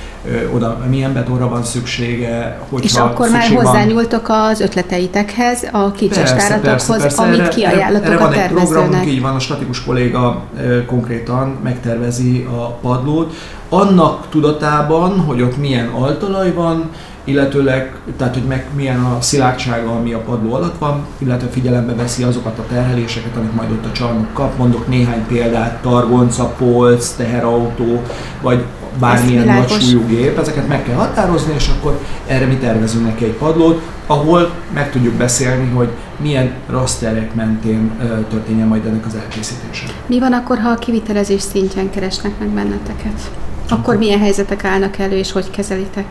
oda 0.54 0.84
milyen 0.88 1.12
betonra 1.12 1.48
van 1.48 1.64
szüksége, 1.64 2.60
hogyha 2.68 2.86
És 2.86 2.96
akkor 2.96 3.30
már 3.30 3.48
hozzányúltok 3.48 4.26
az 4.28 4.60
ötleteitekhez, 4.60 5.68
a 5.72 5.90
kicsestáratokhoz, 5.90 7.14
amit 7.18 7.48
kiajánlatok 7.48 8.06
erre, 8.06 8.14
erre 8.14 8.24
a 8.24 8.28
tervezőnek. 8.28 8.54
Van 8.54 8.62
egy 8.62 8.68
programunk, 8.68 9.12
így 9.12 9.20
van, 9.20 9.34
a 9.34 9.38
statikus 9.38 9.84
kolléga 9.84 10.44
konkrétan 10.86 11.56
megtervezi 11.62 12.40
a 12.40 12.75
padlót, 12.82 13.34
annak 13.68 14.26
tudatában, 14.28 15.20
hogy 15.20 15.42
ott 15.42 15.56
milyen 15.56 15.88
altalaj 15.88 16.52
van, 16.52 16.90
illetőleg, 17.24 17.96
tehát 18.16 18.34
hogy 18.34 18.44
meg 18.44 18.66
milyen 18.74 19.00
a 19.00 19.20
szilárdsága, 19.20 19.90
ami 19.90 20.12
a 20.12 20.20
padló 20.20 20.54
alatt 20.54 20.78
van, 20.78 21.06
illetve 21.18 21.48
figyelembe 21.48 21.94
veszi 21.94 22.22
azokat 22.22 22.58
a 22.58 22.66
terheléseket, 22.68 23.36
amit 23.36 23.54
majd 23.54 23.70
ott 23.70 23.84
a 23.84 23.92
csarnok 23.92 24.32
kap. 24.32 24.58
Mondok 24.58 24.88
néhány 24.88 25.26
példát, 25.26 25.82
targonca, 25.82 26.44
polc, 26.44 27.08
teherautó, 27.08 28.02
vagy 28.42 28.64
bármilyen 29.00 29.46
nagy 29.46 29.70
súlyú 29.70 30.06
gép, 30.06 30.38
ezeket 30.38 30.68
meg 30.68 30.82
kell 30.82 30.94
határozni, 30.94 31.54
és 31.54 31.70
akkor 31.78 32.00
erre 32.26 32.46
mi 32.46 32.56
tervezünk 32.56 33.04
neki 33.04 33.24
egy 33.24 33.32
padlót, 33.32 33.82
ahol 34.06 34.50
meg 34.74 34.90
tudjuk 34.90 35.14
beszélni, 35.14 35.70
hogy 35.70 35.88
milyen 36.16 36.52
rasterek 36.68 37.34
mentén 37.34 37.90
történjen 38.30 38.66
majd 38.66 38.86
ennek 38.86 39.06
az 39.06 39.14
elkészítése. 39.14 39.86
Mi 40.06 40.18
van 40.18 40.32
akkor, 40.32 40.58
ha 40.58 40.68
a 40.68 40.74
kivitelezés 40.74 41.42
szintjén 41.42 41.90
keresnek 41.90 42.32
meg 42.38 42.48
benneteket? 42.48 43.30
Akkor 43.68 43.96
milyen 43.96 44.20
helyzetek 44.20 44.64
állnak 44.64 44.98
elő, 44.98 45.16
és 45.16 45.32
hogy 45.32 45.50
kezelitek? 45.50 46.06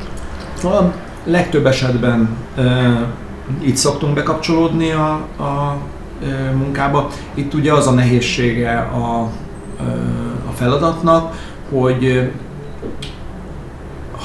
A 0.64 0.94
legtöbb 1.24 1.66
esetben 1.66 2.30
e, 2.56 2.64
itt 3.62 3.76
szoktunk 3.76 4.14
bekapcsolódni 4.14 4.92
a, 4.92 5.12
a 5.38 5.78
e, 6.24 6.52
munkába. 6.52 7.10
Itt 7.34 7.54
ugye 7.54 7.74
az 7.74 7.88
a 7.88 7.92
nehézsége 7.92 8.78
a, 8.78 9.22
a 10.50 10.52
feladatnak, 10.56 11.36
hogy 11.70 12.32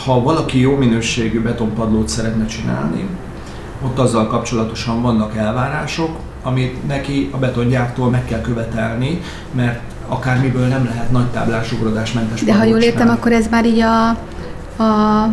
ha 0.04 0.22
valaki 0.22 0.60
jó 0.60 0.76
minőségű 0.76 1.42
betonpadlót 1.42 2.08
szeretne 2.08 2.46
csinálni, 2.46 3.08
ott 3.82 3.98
azzal 3.98 4.26
kapcsolatosan 4.26 5.02
vannak 5.02 5.36
elvárások, 5.36 6.16
amit 6.42 6.86
neki 6.86 7.30
a 7.32 7.36
betongyártól 7.36 8.10
meg 8.10 8.24
kell 8.24 8.40
követelni, 8.40 9.20
mert 9.52 9.80
akármiből 10.08 10.66
nem 10.66 10.84
lehet 10.84 11.10
nagy 11.10 11.26
táblás 11.26 11.72
ugrodásmentes 11.72 12.44
De 12.44 12.54
ha 12.54 12.64
jól 12.64 12.80
értem, 12.80 13.08
akkor 13.08 13.32
ez 13.32 13.46
már 13.50 13.66
így 13.66 13.80
a, 13.80 14.08
a 14.82 15.28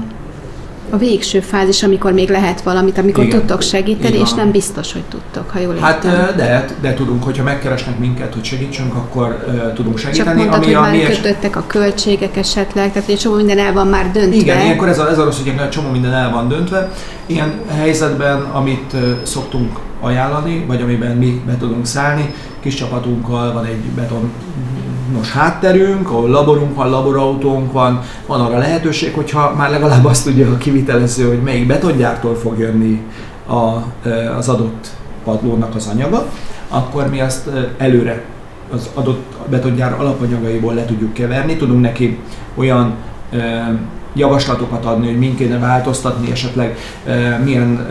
a 0.89 0.97
végső 0.97 1.39
fázis, 1.39 1.83
amikor 1.83 2.11
még 2.11 2.29
lehet 2.29 2.61
valamit, 2.61 2.97
amikor 2.97 3.23
Igen. 3.23 3.39
tudtok 3.39 3.61
segíteni, 3.61 4.17
és 4.17 4.33
nem 4.33 4.51
biztos, 4.51 4.93
hogy 4.93 5.03
tudtok, 5.09 5.49
ha 5.49 5.59
jól 5.59 5.75
hát, 5.75 6.03
értem. 6.03 6.19
Hát 6.19 6.35
de, 6.35 6.65
de 6.81 6.93
tudunk, 6.93 7.23
hogyha 7.23 7.43
megkeresnek 7.43 7.99
minket, 7.99 8.33
hogy 8.33 8.43
segítsünk, 8.43 8.95
akkor 8.95 9.45
uh, 9.47 9.73
tudunk 9.73 9.97
segíteni. 9.97 10.27
Csak 10.27 10.37
mondtad, 10.37 10.63
ami 10.63 10.65
hogy 10.65 10.75
a 10.75 10.81
már 10.81 10.91
miért... 10.91 11.21
kötöttek 11.21 11.55
a 11.55 11.63
költségek 11.67 12.37
esetleg, 12.37 12.91
tehát 12.91 13.09
egy 13.09 13.17
csomó 13.17 13.35
minden 13.35 13.57
el 13.57 13.73
van 13.73 13.87
már 13.87 14.11
döntve. 14.11 14.35
Igen, 14.35 14.61
ilyenkor 14.61 14.87
ez, 14.87 14.99
a, 14.99 15.09
ez 15.09 15.17
a 15.17 15.23
rossz, 15.23 15.37
hogy 15.37 15.47
egy 15.47 15.69
csomó 15.69 15.89
minden 15.89 16.13
el 16.13 16.31
van 16.31 16.47
döntve. 16.47 16.91
Ilyen 17.25 17.53
helyzetben, 17.75 18.41
amit 18.41 18.93
uh, 18.93 19.01
szoktunk 19.23 19.79
ajánlani, 19.99 20.63
vagy 20.67 20.81
amiben 20.81 21.17
mi 21.17 21.41
be 21.45 21.57
tudunk 21.57 21.85
szállni, 21.85 22.33
kis 22.59 22.75
csapatunkkal 22.75 23.53
van 23.53 23.65
egy 23.65 23.81
beton 23.95 24.31
nos 25.11 25.31
hátterünk, 25.31 26.09
ahol 26.09 26.29
laborunk 26.29 26.75
van, 26.75 26.89
laborautónk 26.89 27.71
van, 27.71 28.01
van 28.25 28.41
arra 28.41 28.57
lehetőség, 28.57 29.13
hogyha 29.13 29.53
már 29.57 29.69
legalább 29.69 30.05
azt 30.05 30.23
tudja 30.23 30.51
a 30.51 30.57
kivitelező, 30.57 31.27
hogy 31.27 31.41
melyik 31.41 31.67
betongyártól 31.67 32.35
fog 32.35 32.59
jönni 32.59 33.01
a, 33.47 33.83
az 34.37 34.49
adott 34.49 34.87
padlónak 35.23 35.75
az 35.75 35.87
anyaga, 35.87 36.25
akkor 36.69 37.09
mi 37.09 37.21
azt 37.21 37.49
előre 37.77 38.23
az 38.71 38.89
adott 38.93 39.35
betongyár 39.49 39.95
alapanyagaiból 39.99 40.73
le 40.73 40.85
tudjuk 40.85 41.13
keverni, 41.13 41.55
tudunk 41.55 41.81
neki 41.81 42.19
olyan 42.55 42.93
javaslatokat 44.13 44.85
adni, 44.85 45.05
hogy 45.05 45.17
mind 45.17 45.35
kéne 45.35 45.59
változtatni, 45.59 46.31
esetleg 46.31 46.77
milyen 47.43 47.87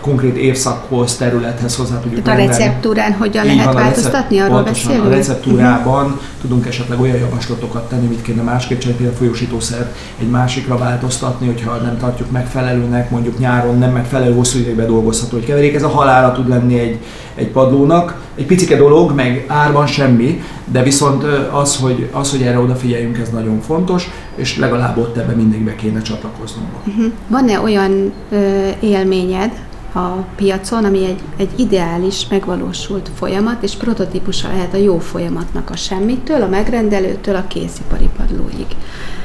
konkrét 0.00 0.36
évszakhoz, 0.36 1.16
területhez 1.16 1.76
hozzá 1.76 2.00
tudjuk 2.00 2.22
Tehát 2.22 2.40
a 2.40 2.46
receptúrán 2.46 3.12
hogyan 3.12 3.44
Így 3.44 3.56
lehet 3.56 3.72
van, 3.72 3.82
változtatni, 3.82 4.38
arról 4.38 4.54
pontosan, 4.54 4.88
beszélünk? 4.88 5.12
A 5.12 5.16
receptúrában 5.16 6.04
uh-huh. 6.04 6.20
tudunk 6.40 6.66
esetleg 6.66 7.00
olyan 7.00 7.16
javaslatokat 7.16 7.88
tenni, 7.88 8.06
mit 8.06 8.22
kéne 8.22 8.42
másképp 8.42 8.78
csinálni, 8.78 9.02
például 9.02 9.18
folyósítószer 9.18 9.92
egy 10.20 10.28
másikra 10.28 10.78
változtatni, 10.78 11.46
hogyha 11.46 11.76
nem 11.76 11.98
tartjuk 11.98 12.30
megfelelőnek, 12.30 13.10
mondjuk 13.10 13.38
nyáron 13.38 13.78
nem 13.78 13.90
megfelelő 13.90 14.34
hosszú 14.34 14.58
ideig 14.58 14.86
dolgozható, 14.86 15.36
hogy 15.36 15.46
keverék. 15.46 15.74
Ez 15.74 15.82
a 15.82 15.88
halára 15.88 16.32
tud 16.32 16.48
lenni 16.48 16.78
egy, 16.78 16.98
egy 17.34 17.48
padlónak. 17.48 18.28
Egy 18.34 18.46
picike 18.46 18.76
dolog, 18.76 19.12
meg 19.12 19.44
árban 19.48 19.86
semmi, 19.86 20.42
de 20.64 20.82
viszont 20.82 21.24
az, 21.50 21.76
hogy, 21.76 22.08
az, 22.12 22.30
hogy 22.30 22.42
erre 22.42 22.58
odafigyeljünk, 22.58 23.18
ez 23.18 23.28
nagyon 23.28 23.60
fontos, 23.60 24.10
és 24.34 24.58
legalább 24.58 24.98
ott 24.98 25.16
ebbe 25.30 25.42
mindig 25.42 25.64
be 25.64 25.74
kéne 25.74 26.02
csatlakoznunk. 26.02 26.68
Uh-huh. 26.86 27.12
Van-e 27.28 27.60
olyan 27.60 28.12
ö, 28.30 28.68
élményed 28.80 29.50
a 29.94 30.08
piacon, 30.36 30.84
ami 30.84 31.04
egy, 31.04 31.20
egy 31.36 31.50
ideális, 31.56 32.26
megvalósult 32.30 33.10
folyamat, 33.14 33.62
és 33.62 33.74
prototípusa 33.74 34.48
lehet 34.48 34.74
a 34.74 34.76
jó 34.76 34.98
folyamatnak 34.98 35.70
a 35.70 35.76
semmitől, 35.76 36.42
a 36.42 36.48
megrendelőtől 36.48 37.34
a 37.34 37.44
készipari 37.46 38.08
padlóig? 38.16 38.66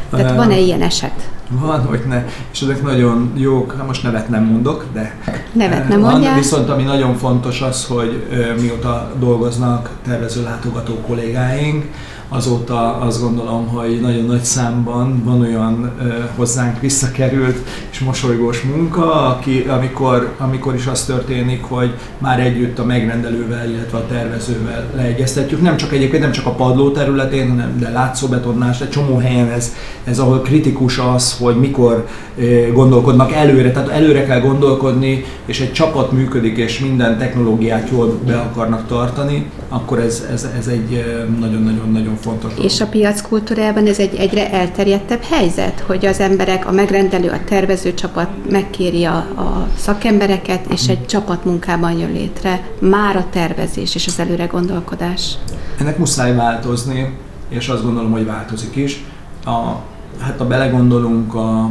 Tehát 0.10 0.36
van-e 0.36 0.60
ilyen 0.60 0.82
eset? 0.82 1.30
Van, 1.50 1.86
hogy 1.86 2.02
ne. 2.08 2.26
És 2.52 2.62
ezek 2.62 2.84
nagyon 2.84 3.32
jók, 3.36 3.74
hát 3.78 3.88
most 3.88 4.04
nevet 4.04 4.30
nem 4.30 4.44
mondok, 4.44 4.86
de 4.94 5.16
nevet 5.52 5.88
nem 5.88 6.00
mondják. 6.00 6.36
Viszont 6.36 6.70
ami 6.70 6.84
nagyon 6.84 7.16
fontos 7.16 7.62
az, 7.62 7.86
hogy 7.86 8.28
mióta 8.60 9.12
dolgoznak 9.20 9.90
tervező 10.04 10.44
látogató 10.44 10.94
kollégáink, 11.08 11.86
azóta 12.30 12.96
azt 12.96 13.22
gondolom, 13.22 13.68
hogy 13.68 14.02
nagyon 14.02 14.26
nagy 14.26 14.44
számban 14.44 15.22
van 15.24 15.42
olyan 15.42 15.92
ö, 16.02 16.08
hozzánk 16.36 16.80
visszakerült 16.80 17.58
és 17.92 18.00
mosolygós 18.00 18.62
munka, 18.62 19.12
aki, 19.12 19.66
amikor, 19.70 20.34
amikor 20.38 20.76
is 20.76 20.86
az 20.88 21.04
történik, 21.04 21.64
hogy 21.64 21.94
már 22.18 22.40
együtt 22.40 22.80
a 22.80 22.86
megrendelővel, 22.86 23.70
illetve 23.70 23.98
a 23.98 24.08
tervezővel 24.08 24.90
leegyeztetjük. 24.96 25.62
Nem 25.62 25.78
csak 25.78 25.94
egyébként, 25.94 26.22
nem 26.22 26.32
csak 26.32 26.46
a 26.46 26.52
padló 26.52 26.92
területén, 26.92 27.50
hanem 27.50 27.80
de 27.80 27.90
látszóbetonnás, 27.90 28.82
egy 28.82 28.90
csomó 28.90 29.18
helyen 29.18 29.50
ez, 29.50 29.74
ez 30.04 30.20
ahol 30.20 30.42
kritikus 30.42 30.98
az, 30.98 31.38
hogy 31.40 31.56
mikor 31.56 32.08
ö, 32.38 32.72
gondolkodnak 32.74 33.32
előre, 33.32 33.72
tehát 33.72 33.90
előre 33.90 34.26
kell 34.26 34.40
gondolkodni, 34.40 35.26
és 35.46 35.60
egy 35.60 35.74
csapat 35.74 36.12
működik, 36.12 36.58
és 36.58 36.80
minden 36.80 37.18
technológiát 37.18 37.90
jól 37.92 38.20
be 38.26 38.38
akarnak 38.38 38.88
tartani, 38.88 39.50
akkor 39.70 40.00
ez, 40.00 40.26
ez, 40.32 40.50
ez 40.60 40.68
egy 40.68 41.04
nagyon-nagyon-nagyon 41.40 42.15
fontos 42.16 42.54
dolog. 42.54 42.72
És 42.72 42.82
a 42.82 42.88
piac 42.88 43.22
kultúrában 43.22 43.88
ez 43.88 44.00
egy 44.00 44.16
egyre 44.16 44.52
elterjedtebb 44.52 45.22
helyzet, 45.22 45.80
hogy 45.80 46.06
az 46.06 46.20
emberek, 46.20 46.68
a 46.68 46.72
megrendelő, 46.72 47.30
a 47.30 47.44
tervező 47.46 47.94
csapat 47.94 48.30
megkéri 48.50 49.04
a, 49.04 49.16
a 49.18 49.68
szakembereket, 49.78 50.66
és 50.72 50.88
egy 50.88 51.06
csapatmunkában 51.06 51.98
jön 51.98 52.12
létre 52.12 52.68
már 52.80 53.16
a 53.16 53.26
tervezés 53.30 53.96
és 53.96 54.08
az 54.08 54.20
előre 54.20 54.46
gondolkodás. 54.46 55.38
Ennek 55.80 55.98
muszáj 55.98 56.36
változni, 56.36 57.18
és 57.50 57.68
azt 57.68 57.84
gondolom, 57.84 58.12
hogy 58.12 58.26
változik 58.26 58.76
is. 58.76 59.04
A, 59.46 59.76
hát 60.20 60.38
ha 60.38 60.48
belegondolunk, 60.48 61.34
a, 61.34 61.70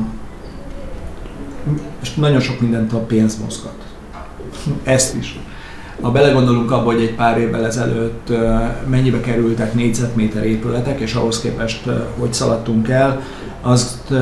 és 2.02 2.14
nagyon 2.14 2.40
sok 2.40 2.60
mindent 2.60 2.92
a 2.92 2.98
pénz 2.98 3.38
mozgat. 3.38 3.74
Ezt 4.82 5.14
is 5.14 5.38
ha 6.00 6.10
belegondolunk 6.10 6.70
abba, 6.70 6.92
hogy 6.92 7.00
egy 7.00 7.14
pár 7.14 7.38
évvel 7.38 7.66
ezelőtt 7.66 8.32
mennyibe 8.86 9.20
kerültek 9.20 9.74
négyzetméter 9.74 10.44
épületek, 10.46 11.00
és 11.00 11.14
ahhoz 11.14 11.40
képest, 11.40 11.88
hogy 12.18 12.32
szaladtunk 12.32 12.88
el, 12.88 13.20
azt 13.62 14.12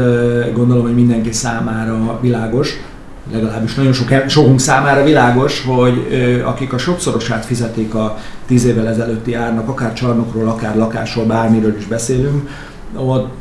gondolom, 0.54 0.82
hogy 0.82 0.94
mindenki 0.94 1.32
számára 1.32 2.18
világos, 2.20 2.80
legalábbis 3.32 3.74
nagyon 3.74 3.92
sok, 3.92 4.08
sokunk 4.28 4.60
számára 4.60 5.04
világos, 5.04 5.64
hogy 5.66 6.06
akik 6.44 6.72
a 6.72 6.78
sokszorosát 6.78 7.44
fizetik 7.44 7.94
a 7.94 8.18
tíz 8.46 8.64
évvel 8.64 8.88
ezelőtti 8.88 9.34
árnak, 9.34 9.68
akár 9.68 9.92
csarnokról, 9.92 10.48
akár 10.48 10.76
lakásról, 10.76 11.24
bármiről 11.24 11.76
is 11.76 11.86
beszélünk, 11.86 12.48
ott 12.96 13.40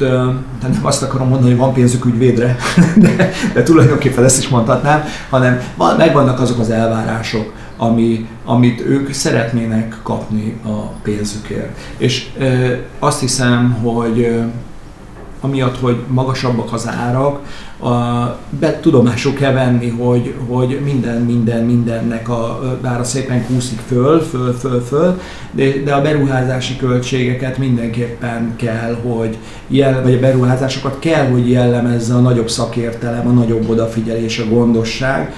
nem 0.61 0.79
azt 0.81 1.03
akarom 1.03 1.27
mondani, 1.27 1.49
hogy 1.49 1.59
van 1.59 1.73
pénzük 1.73 2.05
ügyvédre, 2.05 2.55
de, 2.95 3.31
de 3.53 3.63
tulajdonképpen 3.63 4.23
ezt 4.23 4.39
is 4.39 4.47
mondhatnám, 4.47 5.03
hanem 5.29 5.61
megvannak 5.97 6.39
azok 6.39 6.59
az 6.59 6.69
elvárások, 6.69 7.53
ami, 7.81 8.27
amit 8.45 8.81
ők 8.81 9.13
szeretnének 9.13 9.97
kapni 10.03 10.57
a 10.65 10.77
pénzükért. 11.03 11.77
És 11.97 12.29
e, 12.39 12.79
azt 12.99 13.19
hiszem, 13.19 13.71
hogy 13.71 14.21
e, 14.21 14.47
amiatt, 15.39 15.79
hogy 15.79 15.95
magasabbak 16.07 16.73
az 16.73 16.87
árak, 16.87 17.39
a, 17.79 17.89
be 18.59 18.79
tudomásul 18.79 19.33
kell 19.33 19.53
venni, 19.53 19.89
hogy, 19.89 20.33
hogy 20.47 20.79
minden, 20.83 21.21
minden, 21.21 21.65
mindennek 21.65 22.29
a 22.29 22.61
ára 22.83 23.03
szépen 23.03 23.45
kúszik 23.45 23.79
föl, 23.87 24.19
föl, 24.19 24.53
föl, 24.53 24.81
föl, 24.81 25.19
de, 25.51 25.83
de 25.83 25.93
a 25.93 26.01
beruházási 26.01 26.75
költségeket 26.77 27.57
mindenképpen 27.57 28.53
kell, 28.55 28.97
hogy 29.03 29.37
jel, 29.67 30.01
vagy 30.01 30.13
a 30.13 30.19
beruházásokat 30.19 30.99
kell, 30.99 31.29
hogy 31.29 31.49
jellemezze 31.49 32.13
a 32.13 32.19
nagyobb 32.19 32.49
szakértelem, 32.49 33.27
a 33.27 33.31
nagyobb 33.31 33.69
odafigyelés, 33.69 34.39
a 34.39 34.47
gondosság, 34.49 35.33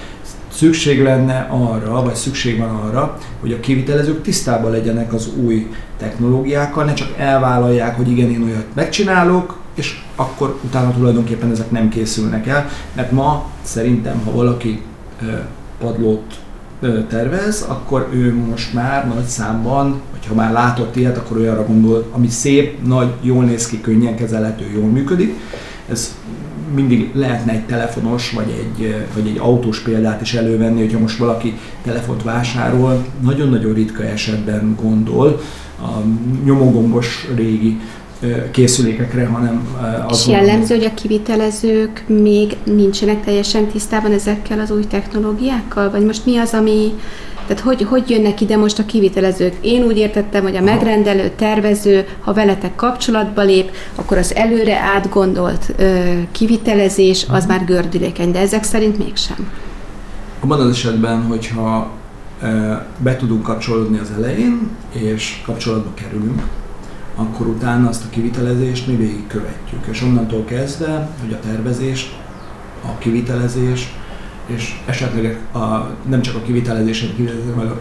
szükség 0.54 1.02
lenne 1.02 1.46
arra, 1.50 2.02
vagy 2.02 2.14
szükség 2.14 2.58
van 2.58 2.76
arra, 2.76 3.18
hogy 3.40 3.52
a 3.52 3.60
kivitelezők 3.60 4.22
tisztában 4.22 4.70
legyenek 4.70 5.12
az 5.12 5.28
új 5.44 5.70
technológiákkal, 5.98 6.84
ne 6.84 6.94
csak 6.94 7.08
elvállalják, 7.18 7.96
hogy 7.96 8.10
igen, 8.10 8.30
én 8.30 8.42
olyat 8.42 8.66
megcsinálok, 8.74 9.58
és 9.74 10.02
akkor 10.16 10.58
utána 10.64 10.92
tulajdonképpen 10.92 11.50
ezek 11.50 11.70
nem 11.70 11.88
készülnek 11.88 12.46
el, 12.46 12.68
mert 12.94 13.12
ma 13.12 13.50
szerintem, 13.62 14.20
ha 14.24 14.32
valaki 14.32 14.82
padlót 15.80 16.38
tervez, 17.08 17.64
akkor 17.68 18.08
ő 18.12 18.34
most 18.34 18.74
már 18.74 19.08
nagy 19.14 19.24
számban, 19.24 20.00
vagy 20.10 20.26
ha 20.26 20.34
már 20.34 20.52
látott 20.52 20.96
ilyet, 20.96 21.16
akkor 21.16 21.36
olyanra 21.36 21.66
gondol, 21.66 22.06
ami 22.10 22.28
szép, 22.28 22.86
nagy, 22.86 23.12
jól 23.20 23.44
néz 23.44 23.66
ki, 23.66 23.80
könnyen 23.80 24.16
kezelhető, 24.16 24.70
jól 24.74 24.88
működik. 24.88 25.34
Ez 25.90 26.14
mindig 26.74 27.10
lehetne 27.14 27.52
egy 27.52 27.64
telefonos 27.66 28.30
vagy 28.30 28.48
egy, 28.58 29.06
vagy 29.14 29.26
egy 29.26 29.38
autós 29.38 29.80
példát 29.80 30.20
is 30.20 30.34
elővenni, 30.34 30.80
hogyha 30.80 30.98
most 30.98 31.18
valaki 31.18 31.58
telefont 31.82 32.22
vásárol, 32.22 33.04
nagyon-nagyon 33.20 33.74
ritka 33.74 34.04
esetben 34.04 34.76
gondol 34.82 35.40
a 35.80 35.90
nyomógombos 36.44 37.28
régi 37.34 37.80
készülékekre, 38.50 39.26
hanem 39.26 39.68
az. 40.08 40.20
És 40.20 40.26
jellemző, 40.26 40.74
hogy 40.74 40.84
a 40.84 40.94
kivitelezők 40.94 42.04
még 42.06 42.56
nincsenek 42.64 43.24
teljesen 43.24 43.66
tisztában 43.66 44.12
ezekkel 44.12 44.60
az 44.60 44.70
új 44.70 44.84
technológiákkal? 44.86 45.90
Vagy 45.90 46.04
most 46.04 46.26
mi 46.26 46.36
az, 46.36 46.52
ami 46.52 46.92
tehát 47.46 47.62
hogy, 47.62 47.82
hogy 47.82 48.10
jönnek 48.10 48.40
ide 48.40 48.56
most 48.56 48.78
a 48.78 48.84
kivitelezők? 48.84 49.54
Én 49.60 49.82
úgy 49.82 49.96
értettem, 49.96 50.42
hogy 50.42 50.56
a 50.56 50.60
megrendelő, 50.60 51.32
tervező, 51.36 52.06
ha 52.20 52.32
veletek 52.32 52.76
kapcsolatba 52.76 53.42
lép, 53.42 53.70
akkor 53.94 54.16
az 54.16 54.34
előre 54.34 54.78
átgondolt 54.78 55.74
ö, 55.76 56.12
kivitelezés 56.32 57.26
az 57.28 57.46
már 57.46 57.64
gördülékeny, 57.64 58.30
de 58.30 58.38
ezek 58.38 58.62
szerint 58.62 58.98
mégsem. 58.98 59.50
Abban 60.40 60.60
az 60.60 60.70
esetben, 60.70 61.22
hogyha 61.22 61.90
ö, 62.42 62.72
be 62.98 63.16
tudunk 63.16 63.42
kapcsolódni 63.42 63.98
az 63.98 64.10
elején, 64.16 64.70
és 64.92 65.42
kapcsolatba 65.46 65.90
kerülünk, 65.94 66.42
akkor 67.16 67.46
utána 67.46 67.88
azt 67.88 68.04
a 68.04 68.10
kivitelezést 68.10 68.86
mi 68.86 68.96
végigkövetjük. 68.96 69.86
És 69.90 70.02
onnantól 70.02 70.44
kezdve, 70.44 71.08
hogy 71.20 71.32
a 71.32 71.46
tervezés, 71.48 72.12
a 72.82 72.98
kivitelezés, 72.98 73.94
és 74.46 74.74
esetleg 74.86 75.38
a, 75.52 75.58
nem 76.08 76.22
csak 76.22 76.34
a 76.34 76.42
kivitelezésen 76.42 77.10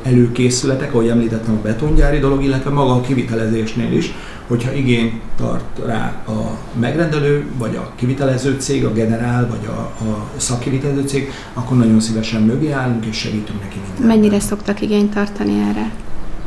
előkészületek, 0.04 0.94
ahogy 0.94 1.08
említettem 1.08 1.54
a 1.54 1.62
betongyári 1.62 2.20
dolog, 2.20 2.44
illetve 2.44 2.70
maga 2.70 2.94
a 2.94 3.02
kivitelezésnél 3.02 3.92
is, 3.92 4.14
hogyha 4.48 4.74
igény 4.74 5.22
tart 5.38 5.80
rá 5.86 6.24
a 6.28 6.58
megrendelő, 6.80 7.46
vagy 7.58 7.76
a 7.76 7.92
kivitelező 7.96 8.56
cég, 8.60 8.86
a 8.86 8.94
generál, 8.94 9.48
vagy 9.48 9.68
a, 9.68 10.04
a 10.04 10.30
szakkivitelező 10.38 11.08
cég, 11.08 11.32
akkor 11.54 11.78
nagyon 11.78 12.00
szívesen 12.00 12.42
mögé 12.42 12.72
állunk, 12.72 13.06
és 13.06 13.18
segítünk 13.18 13.62
neki 13.62 13.78
mindenben. 13.84 14.18
Mennyire 14.18 14.40
szoktak 14.40 14.82
igényt 14.82 15.14
tartani 15.14 15.60
erre? 15.70 15.92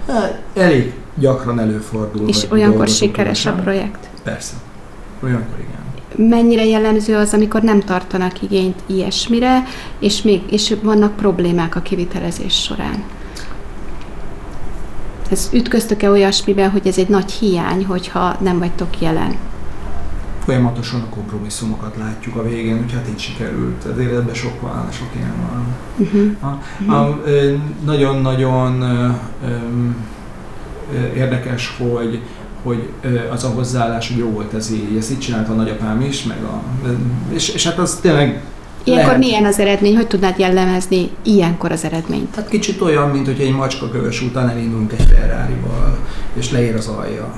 Hát, 0.06 0.42
elég 0.54 0.92
gyakran 1.14 1.60
előfordul. 1.60 2.28
És 2.28 2.46
olyankor 2.50 2.88
sikeres 2.88 3.46
a 3.46 3.52
projekt? 3.52 4.08
Persze. 4.22 4.54
Olyankor 5.22 5.58
igen 5.58 5.85
mennyire 6.16 6.64
jellemző 6.64 7.16
az, 7.16 7.32
amikor 7.32 7.62
nem 7.62 7.80
tartanak 7.80 8.42
igényt 8.42 8.80
ilyesmire, 8.86 9.62
és 9.98 10.22
még 10.22 10.42
és 10.50 10.74
vannak 10.82 11.16
problémák 11.16 11.76
a 11.76 11.80
kivitelezés 11.80 12.62
során. 12.62 13.04
Ez 15.30 15.48
ütköztök-e 15.52 16.10
olyasmiben, 16.10 16.70
hogy 16.70 16.86
ez 16.86 16.98
egy 16.98 17.08
nagy 17.08 17.30
hiány, 17.30 17.84
hogyha 17.84 18.36
nem 18.40 18.58
vagytok 18.58 19.00
jelen? 19.00 19.36
Folyamatosan 20.44 21.00
a 21.00 21.14
kompromisszumokat 21.14 21.96
látjuk 21.96 22.36
a 22.36 22.42
végén, 22.42 22.78
hogy 22.78 22.92
hát 22.92 23.08
így 23.08 23.18
sikerült. 23.18 23.84
Az 23.84 23.98
életben 23.98 24.34
sok 24.34 24.60
van, 24.60 24.88
sok 24.90 25.08
ilyen 25.16 25.34
van. 25.50 25.66
Uh-huh. 25.96 26.94
A, 26.94 27.22
nagyon-nagyon 27.84 28.84
érdekes, 31.14 31.76
hogy 31.78 32.22
hogy 32.66 32.88
az 33.32 33.44
a 33.44 33.48
hozzáállás, 33.48 34.08
hogy 34.08 34.16
jó 34.16 34.30
volt 34.30 34.54
ez 34.54 34.70
így, 34.70 34.96
ezt 34.98 35.10
így 35.10 35.18
csinálta 35.18 35.52
a 35.52 35.54
nagyapám 35.54 36.00
is, 36.00 36.22
meg 36.22 36.36
a, 36.42 36.62
és, 37.32 37.48
és 37.48 37.66
hát 37.66 37.78
az 37.78 37.98
tényleg 38.00 38.42
Ilyenkor 38.84 39.06
lehet. 39.06 39.24
milyen 39.24 39.44
az 39.44 39.58
eredmény? 39.58 39.96
Hogy 39.96 40.06
tudnád 40.06 40.38
jellemezni 40.38 41.10
ilyenkor 41.22 41.72
az 41.72 41.84
eredményt? 41.84 42.34
Hát 42.34 42.48
kicsit 42.48 42.80
olyan, 42.80 43.10
mint 43.10 43.26
hogy 43.26 43.40
egy 43.40 43.54
macska 43.54 43.88
kövös 43.88 44.22
után 44.22 44.48
elindulunk 44.48 44.92
egy 44.92 45.06
ferrari 45.08 45.54
és 46.38 46.50
leér 46.50 46.74
az 46.74 46.86
alja. 46.86 47.32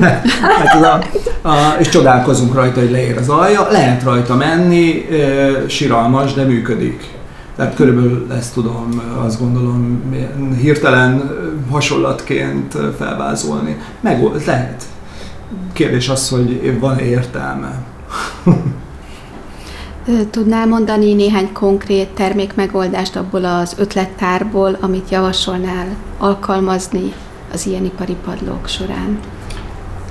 hát 0.40 0.82
a, 0.82 1.48
a, 1.48 1.76
és 1.78 1.88
csodálkozunk 1.88 2.54
rajta, 2.54 2.80
hogy 2.80 2.90
leér 2.90 3.16
az 3.16 3.28
alja. 3.28 3.66
Lehet 3.70 4.02
rajta 4.02 4.34
menni, 4.34 5.08
e, 5.10 5.68
siralmas, 5.68 6.32
de 6.32 6.44
működik. 6.44 7.08
Tehát 7.62 7.76
körülbelül 7.76 8.26
ezt 8.32 8.54
tudom, 8.54 9.02
azt 9.24 9.40
gondolom, 9.40 10.02
hirtelen 10.60 11.30
hasonlatként 11.70 12.76
felvázolni. 12.98 13.76
Meg 14.00 14.22
lehet. 14.46 14.84
Kérdés 15.72 16.08
az, 16.08 16.28
hogy 16.28 16.78
van 16.80 16.98
értelme. 16.98 17.82
Tudnál 20.30 20.66
mondani 20.66 21.14
néhány 21.14 21.52
konkrét 21.52 22.08
termékmegoldást 22.08 23.16
abból 23.16 23.44
az 23.44 23.74
ötlettárból, 23.78 24.76
amit 24.80 25.10
javasolnál 25.10 25.86
alkalmazni 26.18 27.12
az 27.52 27.66
ilyen 27.66 27.84
ipari 27.84 28.16
padlók 28.24 28.68
során? 28.68 29.18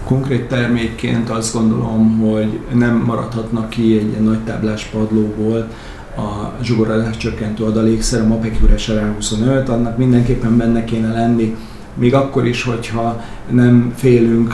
Konkrét 0.06 0.48
termékként 0.48 1.30
azt 1.30 1.54
gondolom, 1.54 2.20
hogy 2.20 2.60
nem 2.74 3.04
maradhatnak 3.06 3.70
ki 3.70 3.98
egy 3.98 4.22
nagy 4.22 4.40
táblás 4.40 4.84
padlóból 4.86 5.68
a 6.22 6.54
zsugoradás 6.64 7.18
csökkentő 7.18 7.64
adalékszer, 7.64 8.22
a 8.22 8.28
Mapecure 8.28 8.76
SRA25, 8.78 9.68
annak 9.68 9.98
mindenképpen 9.98 10.58
benne 10.58 10.84
kéne 10.84 11.14
lenni, 11.14 11.56
még 11.94 12.14
akkor 12.14 12.46
is, 12.48 12.64
hogyha 12.64 13.22
nem 13.50 13.94
félünk 13.96 14.54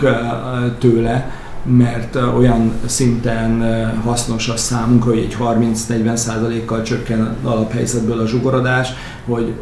tőle, 0.80 1.32
mert 1.68 2.16
olyan 2.16 2.72
szinten 2.86 3.64
hasznos 4.04 4.50
a 4.50 4.58
számunkra, 4.58 5.10
hogy 5.10 5.20
egy 5.20 5.38
30-40%-kal 5.40 6.82
csökken 6.82 7.36
alaphelyzetből 7.44 8.20
a 8.20 8.28
zsugorodás, 8.28 8.90
hogy 9.26 9.54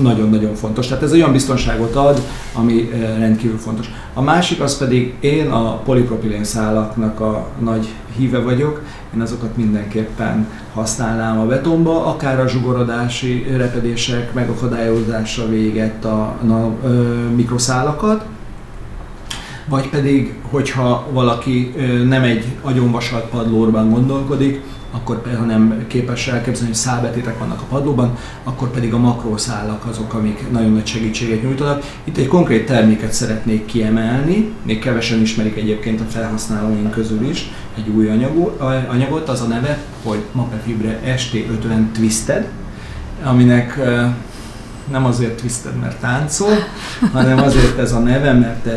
nagyon-nagyon 0.00 0.54
fontos. 0.54 0.86
Tehát 0.86 1.02
ez 1.02 1.12
olyan 1.12 1.32
biztonságot 1.32 1.94
ad, 1.94 2.20
ami 2.52 2.90
rendkívül 3.18 3.58
fontos. 3.58 3.90
A 4.14 4.22
másik 4.22 4.60
az 4.60 4.78
pedig 4.78 5.14
én 5.20 5.50
a 5.50 5.76
polipropilén 5.76 6.44
szálaknak 6.44 7.20
a 7.20 7.46
nagy 7.58 7.88
híve 8.16 8.38
vagyok, 8.38 8.82
én 9.14 9.20
azokat 9.20 9.56
mindenképpen 9.56 10.48
használnám 10.74 11.38
a 11.38 11.46
betonba, 11.46 12.06
akár 12.06 12.40
a 12.40 12.48
zsugorodási 12.48 13.46
repedések 13.56 14.34
megakadályozása 14.34 15.48
végett 15.48 16.04
a, 16.04 16.36
a, 16.48 16.52
a 16.52 16.74
mikroszálakat, 17.34 18.24
vagy 19.70 19.88
pedig, 19.88 20.34
hogyha 20.42 21.06
valaki 21.12 21.74
nem 22.08 22.22
egy 22.22 22.44
agyonvasalt 22.62 23.24
padlóban 23.24 23.90
gondolkodik, 23.90 24.60
akkor 24.90 25.22
hanem 25.38 25.84
képes 25.86 26.28
elképzelni, 26.28 26.68
hogy 26.68 26.76
szálbetétek 26.76 27.38
vannak 27.38 27.60
a 27.60 27.64
padlóban, 27.68 28.16
akkor 28.44 28.70
pedig 28.70 28.94
a 28.94 28.98
makrószálak 28.98 29.86
azok, 29.86 30.14
amik 30.14 30.50
nagyon 30.50 30.72
nagy 30.72 30.86
segítséget 30.86 31.42
nyújtanak. 31.42 31.82
Itt 32.04 32.16
egy 32.16 32.26
konkrét 32.26 32.66
terméket 32.66 33.12
szeretnék 33.12 33.64
kiemelni, 33.64 34.52
még 34.62 34.78
kevesen 34.78 35.20
ismerik 35.20 35.56
egyébként 35.56 36.00
a 36.00 36.04
felhasználóink 36.04 36.90
közül 36.90 37.28
is, 37.28 37.50
egy 37.76 37.88
új 37.88 38.08
anyagot, 38.88 39.28
az 39.28 39.40
a 39.40 39.46
neve, 39.46 39.78
hogy 40.02 40.18
Mapefibre 40.32 41.00
ST50 41.16 41.90
Twisted, 41.92 42.48
aminek 43.22 43.78
nem 44.90 45.04
azért 45.04 45.36
twisted, 45.36 45.76
mert 45.76 46.00
táncol, 46.00 46.52
hanem 47.12 47.38
azért 47.38 47.78
ez 47.78 47.92
a 47.92 47.98
neve, 47.98 48.32
mert 48.32 48.68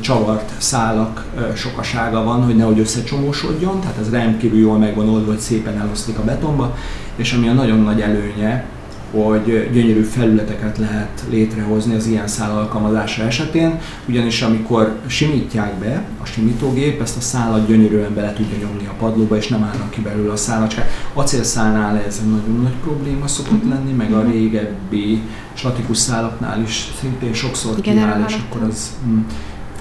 csavart 0.00 0.52
szálak 0.58 1.24
sokasága 1.54 2.22
van, 2.24 2.44
hogy 2.44 2.56
nehogy 2.56 2.78
összecsomósodjon, 2.78 3.80
tehát 3.80 3.98
ez 4.00 4.10
rendkívül 4.10 4.58
jól 4.58 4.78
megvan 4.78 5.08
oldva, 5.08 5.30
hogy 5.30 5.40
szépen 5.40 5.80
elosztik 5.80 6.18
a 6.18 6.24
betonba, 6.24 6.76
és 7.16 7.32
ami 7.32 7.48
a 7.48 7.52
nagyon 7.52 7.78
nagy 7.78 8.00
előnye, 8.00 8.64
hogy 9.12 9.70
gyönyörű 9.72 10.02
felületeket 10.02 10.78
lehet 10.78 11.24
létrehozni 11.30 11.94
az 11.94 12.06
ilyen 12.06 12.26
szál 12.26 12.56
alkalmazása 12.56 13.22
esetén, 13.22 13.80
ugyanis 14.08 14.42
amikor 14.42 14.96
simítják 15.06 15.74
be 15.74 16.04
a 16.22 16.24
simítógép, 16.24 17.00
ezt 17.00 17.16
a 17.16 17.20
szálat 17.20 17.66
gyönyörűen 17.66 18.14
bele 18.14 18.32
tudja 18.32 18.58
nyomni 18.58 18.86
a 18.86 18.94
padlóba, 18.98 19.36
és 19.36 19.48
nem 19.48 19.62
állnak 19.62 19.90
ki 19.90 20.00
belőle 20.00 20.32
a 20.32 20.36
szálacskák. 20.36 20.90
Acélszálnál 21.14 21.96
ez 22.06 22.20
egy 22.22 22.30
nagyon 22.30 22.60
nagy 22.62 22.76
probléma 22.82 23.26
szokott 23.26 23.68
lenni, 23.68 23.92
meg 23.92 24.12
a 24.12 24.22
régebbi 24.22 25.22
statikus 25.54 25.96
szálaknál 25.96 26.62
is 26.62 26.90
szintén 27.00 27.32
sokszor 27.32 27.78
Igen, 27.78 27.94
kiáll, 27.94 28.24
és 28.28 28.36
akkor 28.48 28.62
az 28.68 28.90
mm, 29.06 29.18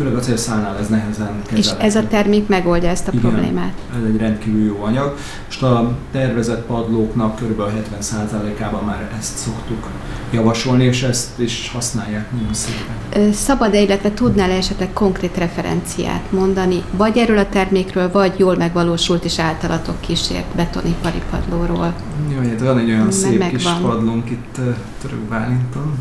főleg 0.01 0.15
a 0.15 0.19
célszálnál 0.19 0.77
ez 0.77 0.87
nehezen 0.87 1.41
kezelhető. 1.45 1.57
És 1.57 1.69
ez 1.85 1.95
a 1.95 2.07
termék 2.07 2.47
megoldja 2.47 2.89
ezt 2.89 3.07
a 3.07 3.11
Igen, 3.11 3.21
problémát? 3.31 3.73
ez 3.99 4.05
egy 4.07 4.17
rendkívül 4.17 4.65
jó 4.65 4.83
anyag. 4.83 5.17
Most 5.45 5.63
a 5.63 5.97
tervezett 6.11 6.65
padlóknak 6.65 7.35
kb. 7.35 7.61
70%-ában 7.99 8.83
már 8.83 9.11
ezt 9.19 9.37
szoktuk 9.37 9.87
javasolni, 10.31 10.83
és 10.83 11.03
ezt 11.03 11.39
is 11.39 11.71
használják 11.73 12.31
nagyon 12.31 12.53
szépen. 12.53 13.33
Szabad-e, 13.33 13.81
illetve 13.81 14.13
tudnál 14.13 14.51
esetleg 14.51 14.93
konkrét 14.93 15.37
referenciát 15.37 16.31
mondani, 16.31 16.83
vagy 16.91 17.17
erről 17.17 17.37
a 17.37 17.49
termékről, 17.49 18.11
vagy 18.11 18.33
jól 18.37 18.55
megvalósult 18.55 19.25
és 19.25 19.39
általatok 19.39 19.99
kísért 19.99 20.55
betonipari 20.55 21.21
padlóról? 21.31 21.93
Jó, 22.33 22.49
hát 22.49 22.61
van 22.61 22.77
egy 22.77 22.89
olyan 22.89 23.03
Meg 23.03 23.11
szép 23.11 23.39
megvan. 23.39 23.49
kis 23.49 23.67
padlónk 23.81 24.29
itt 24.29 24.57
Török 25.01 25.19
Bálinton, 25.19 25.93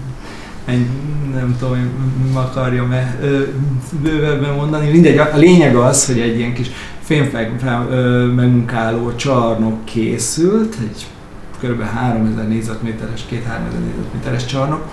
egy, 0.70 0.86
nem 1.34 1.56
tudom, 1.58 1.74
hogy 1.74 2.42
akarja-e 2.42 3.18
bővebben 4.02 4.54
mondani. 4.54 4.90
Mindegy, 4.90 5.18
a 5.18 5.36
lényeg 5.36 5.76
az, 5.76 6.06
hogy 6.06 6.20
egy 6.20 6.38
ilyen 6.38 6.54
kis 6.54 6.70
fényfek 7.02 7.62
megmunkáló 8.34 9.14
csarnok 9.14 9.84
készült, 9.84 10.76
egy 10.80 11.06
kb. 11.62 11.82
3000 11.82 12.48
négyzetméteres, 12.48 13.20
2-3 13.30 13.34
négyzetméteres 13.84 14.44
csarnok, 14.44 14.84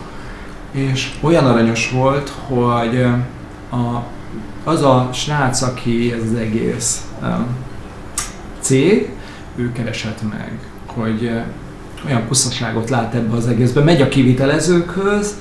és 0.72 1.14
olyan 1.22 1.46
aranyos 1.46 1.92
volt, 1.92 2.30
hogy 2.48 3.04
a, 3.70 4.04
az 4.64 4.82
a 4.82 5.10
srác, 5.14 5.62
aki 5.62 6.14
ez 6.14 6.32
az 6.32 6.38
egész 6.38 7.08
cég, 8.60 9.10
ő 9.56 9.72
keresett 9.72 10.22
meg, 10.30 10.52
hogy 10.86 11.32
olyan 12.06 12.28
puszaságot 12.28 12.90
lát 12.90 13.14
ebbe 13.14 13.36
az 13.36 13.48
egészbe, 13.48 13.82
megy 13.82 14.02
a 14.02 14.08
kivitelezőkhöz, 14.08 15.36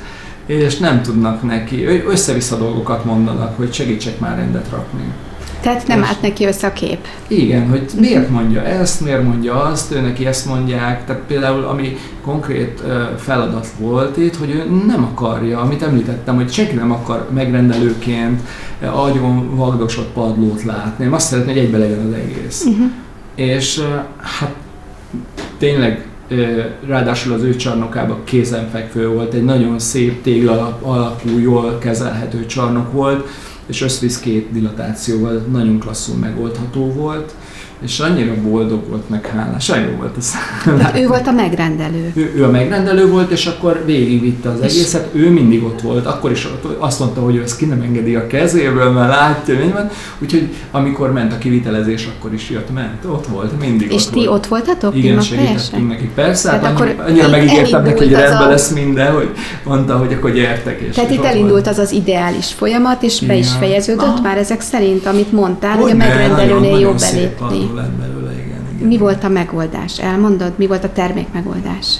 és 0.46 0.78
nem 0.78 1.02
tudnak 1.02 1.42
neki, 1.42 1.84
össze-vissza 1.84 2.56
dolgokat 2.56 3.04
mondanak, 3.04 3.56
hogy 3.56 3.72
segítsek 3.72 4.18
már 4.18 4.36
rendet 4.36 4.68
rakni. 4.70 5.12
Tehát 5.60 5.86
nem 5.86 6.04
állt 6.04 6.22
neki 6.22 6.46
össze 6.46 6.66
a 6.66 6.72
kép. 6.72 7.06
Igen, 7.26 7.68
hogy 7.68 7.90
miért 8.00 8.30
mondja 8.30 8.62
ezt, 8.62 9.00
miért 9.00 9.22
mondja 9.22 9.62
azt, 9.62 9.92
ő 9.92 10.00
neki 10.00 10.26
ezt 10.26 10.46
mondják. 10.46 11.04
Tehát 11.04 11.22
például, 11.22 11.64
ami 11.64 11.96
konkrét 12.22 12.82
feladat 13.16 13.68
volt 13.78 14.16
itt, 14.16 14.36
hogy 14.36 14.50
ő 14.50 14.64
nem 14.86 15.04
akarja, 15.04 15.60
amit 15.60 15.82
említettem, 15.82 16.34
hogy 16.34 16.52
senki 16.52 16.74
nem 16.74 16.92
akar 16.92 17.28
megrendelőként 17.34 18.40
agyon 18.80 19.56
vagdosott 19.56 20.12
padlót 20.12 20.62
látni. 20.62 21.04
Én 21.04 21.12
azt 21.12 21.26
szeretném, 21.26 21.54
hogy 21.54 21.64
egybe 21.64 21.78
legyen 21.78 22.06
az 22.06 22.12
egész. 22.12 22.64
Uh-huh. 22.64 22.90
És 23.34 23.82
hát 24.20 24.54
tényleg 25.58 26.06
ráadásul 26.86 27.32
az 27.32 27.42
ő 27.42 27.56
csarnokában 27.56 28.20
kézenfekvő 28.24 29.08
volt, 29.08 29.34
egy 29.34 29.44
nagyon 29.44 29.78
szép 29.78 30.22
tégla 30.22 30.78
alapú, 30.82 31.38
jól 31.38 31.78
kezelhető 31.78 32.46
csarnok 32.46 32.92
volt, 32.92 33.28
és 33.66 33.82
összvisz 33.82 34.20
két 34.20 34.52
dilatációval 34.52 35.44
nagyon 35.50 35.78
klasszul 35.78 36.16
megoldható 36.16 36.92
volt, 36.92 37.34
és 37.80 37.98
annyira 37.98 38.32
boldog 38.42 38.88
volt, 38.88 39.08
meg 39.08 39.26
hálás, 39.26 39.68
jó 39.68 39.96
volt 39.98 40.16
ez. 40.18 40.32
Tehát 40.78 40.98
ő 40.98 41.06
volt 41.06 41.26
a 41.26 41.30
megrendelő. 41.32 42.12
Ő, 42.14 42.32
ő 42.36 42.44
a 42.44 42.50
megrendelő 42.50 43.08
volt, 43.08 43.30
és 43.30 43.46
akkor 43.46 43.82
végigvitte 43.86 44.48
az 44.48 44.60
egészet, 44.60 45.08
ő 45.12 45.30
mindig 45.30 45.62
ott 45.64 45.80
volt, 45.80 46.06
akkor 46.06 46.30
is 46.30 46.48
azt 46.78 46.98
mondta, 46.98 47.20
hogy 47.20 47.34
ő 47.36 47.42
ezt 47.42 47.56
ki 47.56 47.64
nem 47.64 47.80
engedi 47.80 48.14
a 48.14 48.26
kezéből, 48.26 48.90
mert 48.90 49.08
látja, 49.08 49.54
mi 49.54 49.70
van. 49.72 49.90
Úgyhogy 50.18 50.48
amikor 50.70 51.12
ment 51.12 51.32
a 51.32 51.38
kivitelezés, 51.38 52.08
akkor 52.18 52.32
is 52.34 52.50
jött, 52.50 52.72
ment, 52.74 53.04
ott 53.04 53.26
volt, 53.26 53.60
mindig 53.60 53.92
és 53.92 54.06
ott 54.06 54.12
ti 54.12 54.18
volt. 54.26 54.28
ott 54.38 54.46
voltatok? 54.46 54.96
Igen, 54.96 55.20
segítettünk 55.20 55.88
nekik. 55.88 56.10
Persze, 56.10 56.50
hát 56.50 56.64
annyira, 56.80 57.04
annyira 57.06 57.28
megígértem 57.28 57.82
neki, 57.82 57.98
hogy 57.98 58.12
rendben 58.12 58.42
a- 58.42 58.48
lesz 58.50 58.70
minden, 58.70 59.12
hogy 59.14 59.28
mondta, 59.64 59.96
hogy 59.96 60.12
akkor 60.12 60.32
gyertek. 60.32 60.80
És 60.80 60.94
Tehát 60.94 61.10
és 61.10 61.16
itt 61.16 61.24
elindult 61.24 61.50
volt. 61.50 61.66
az 61.66 61.78
az 61.78 61.92
ideális 61.92 62.46
folyamat, 62.52 63.02
és 63.02 63.20
be 63.20 63.34
is 63.36 63.46
Igen. 63.46 63.58
fejeződött 63.58 64.04
Aha. 64.06 64.20
már 64.22 64.38
ezek 64.38 64.60
szerint, 64.60 65.06
amit 65.06 65.32
mondtál, 65.32 65.74
hogy 65.76 65.80
a 65.82 65.86
Hogyne, 65.86 66.06
megrendelőnél 66.06 66.98
szép 66.98 67.38
belépni. 67.38 67.65
Lett 67.74 67.90
belőle, 67.90 68.32
igen, 68.32 68.66
igen. 68.74 68.88
Mi 68.88 68.98
volt 68.98 69.24
a 69.24 69.28
megoldás? 69.28 69.98
Elmondod, 69.98 70.52
mi 70.56 70.66
volt 70.66 70.84
a 70.84 70.92
termék 70.92 71.32
megoldás? 71.32 71.98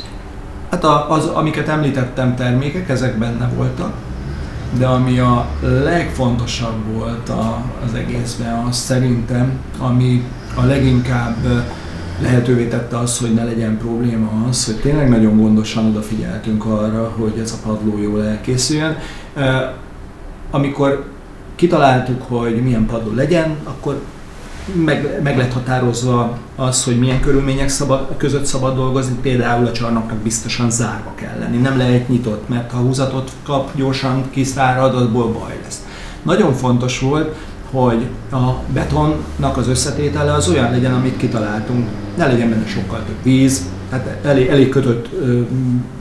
Hát 0.71 0.85
a, 0.85 1.11
az, 1.11 1.27
amiket 1.27 1.69
említettem 1.69 2.35
termékek, 2.35 2.89
ezek 2.89 3.19
benne 3.19 3.51
voltak, 3.57 3.93
de 4.79 4.87
ami 4.87 5.19
a 5.19 5.47
legfontosabb 5.61 6.93
volt 6.93 7.29
a, 7.29 7.63
az 7.85 7.95
egészben, 7.95 8.65
az 8.65 8.77
szerintem, 8.77 9.53
ami 9.79 10.25
a 10.55 10.65
leginkább 10.65 11.37
lehetővé 12.21 12.69
tette 12.69 12.99
az, 12.99 13.19
hogy 13.19 13.35
ne 13.35 13.45
legyen 13.45 13.79
probléma 13.79 14.31
az, 14.49 14.65
hogy 14.67 14.77
tényleg 14.77 15.09
nagyon 15.09 15.37
gondosan 15.37 15.87
odafigyeltünk 15.87 16.65
arra, 16.65 17.13
hogy 17.19 17.39
ez 17.43 17.53
a 17.53 17.69
padló 17.69 18.03
jól 18.03 18.25
elkészüljön. 18.25 18.97
Amikor 20.51 21.05
kitaláltuk, 21.57 22.23
hogy 22.23 22.63
milyen 22.63 22.87
padló 22.87 23.15
legyen, 23.15 23.57
akkor 23.65 24.01
meg, 24.73 25.21
meg 25.23 25.37
lett 25.37 25.53
határozva 25.53 26.39
az, 26.57 26.85
hogy 26.85 26.99
milyen 26.99 27.21
körülmények 27.21 27.69
szabad, 27.69 28.17
között 28.17 28.45
szabad 28.45 28.75
dolgozni, 28.75 29.17
például 29.23 29.67
a 29.67 29.73
csarnoknak 29.73 30.19
biztosan 30.19 30.71
zárva 30.71 31.13
kell 31.15 31.39
lenni, 31.39 31.57
nem 31.57 31.79
lehet 31.79 32.09
nyitott, 32.09 32.49
mert 32.49 32.71
ha 32.71 32.79
húzatot 32.79 33.31
kap, 33.43 33.77
gyorsan 33.77 34.31
kiszárad, 34.31 34.95
abból 34.95 35.33
baj 35.33 35.59
lesz. 35.65 35.85
Nagyon 36.23 36.53
fontos 36.53 37.01
volt, 37.01 37.35
hogy 37.71 38.07
a 38.33 38.51
betonnak 38.73 39.57
az 39.57 39.69
összetétele 39.69 40.33
az 40.33 40.49
olyan 40.49 40.71
legyen, 40.71 40.95
amit 40.95 41.17
kitaláltunk. 41.17 41.87
Ne 42.17 42.27
legyen 42.27 42.49
benne 42.49 42.67
sokkal 42.67 43.03
több 43.07 43.23
víz, 43.23 43.67
tehát 43.91 44.25
elég, 44.25 44.49
elég 44.49 44.69
kötött 44.69 45.09
ö, 45.21 45.41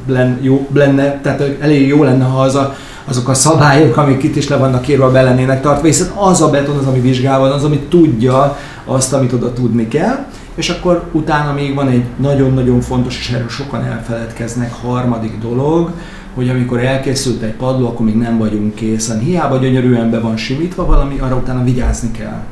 len, 0.07 0.39
jó, 0.41 0.67
lenne, 0.73 1.21
tehát 1.21 1.41
elég 1.59 1.87
jó 1.87 2.03
lenne, 2.03 2.23
ha 2.23 2.41
az 2.41 2.55
a, 2.55 2.75
azok 3.07 3.29
a 3.29 3.33
szabályok, 3.33 3.97
amik 3.97 4.23
itt 4.23 4.35
is 4.35 4.47
le 4.47 4.57
vannak 4.57 4.87
írva, 4.87 5.11
be 5.11 5.21
lennének 5.21 5.61
tartva, 5.61 5.85
hiszen 5.85 6.07
az 6.15 6.41
a 6.41 6.49
beton 6.49 6.77
az, 6.77 6.85
ami 6.85 6.99
vizsgálva 6.99 7.53
az, 7.53 7.63
ami 7.63 7.79
tudja 7.79 8.57
azt, 8.85 9.13
amit 9.13 9.33
oda 9.33 9.53
tudni 9.53 9.87
kell, 9.87 10.25
és 10.55 10.69
akkor 10.69 11.03
utána 11.11 11.53
még 11.53 11.75
van 11.75 11.87
egy 11.87 12.03
nagyon-nagyon 12.17 12.81
fontos, 12.81 13.17
és 13.17 13.29
erről 13.29 13.49
sokan 13.49 13.83
elfeledkeznek, 13.83 14.73
harmadik 14.73 15.37
dolog, 15.39 15.91
hogy 16.33 16.49
amikor 16.49 16.79
elkészült 16.79 17.41
egy 17.41 17.53
padló, 17.53 17.87
akkor 17.87 18.05
még 18.05 18.15
nem 18.15 18.37
vagyunk 18.37 18.75
készen. 18.75 19.19
Hiába 19.19 19.57
gyönyörűen 19.57 20.09
be 20.09 20.19
van 20.19 20.37
simítva 20.37 20.85
valami, 20.85 21.19
arra 21.19 21.35
utána 21.35 21.63
vigyázni 21.63 22.11
kell. 22.11 22.43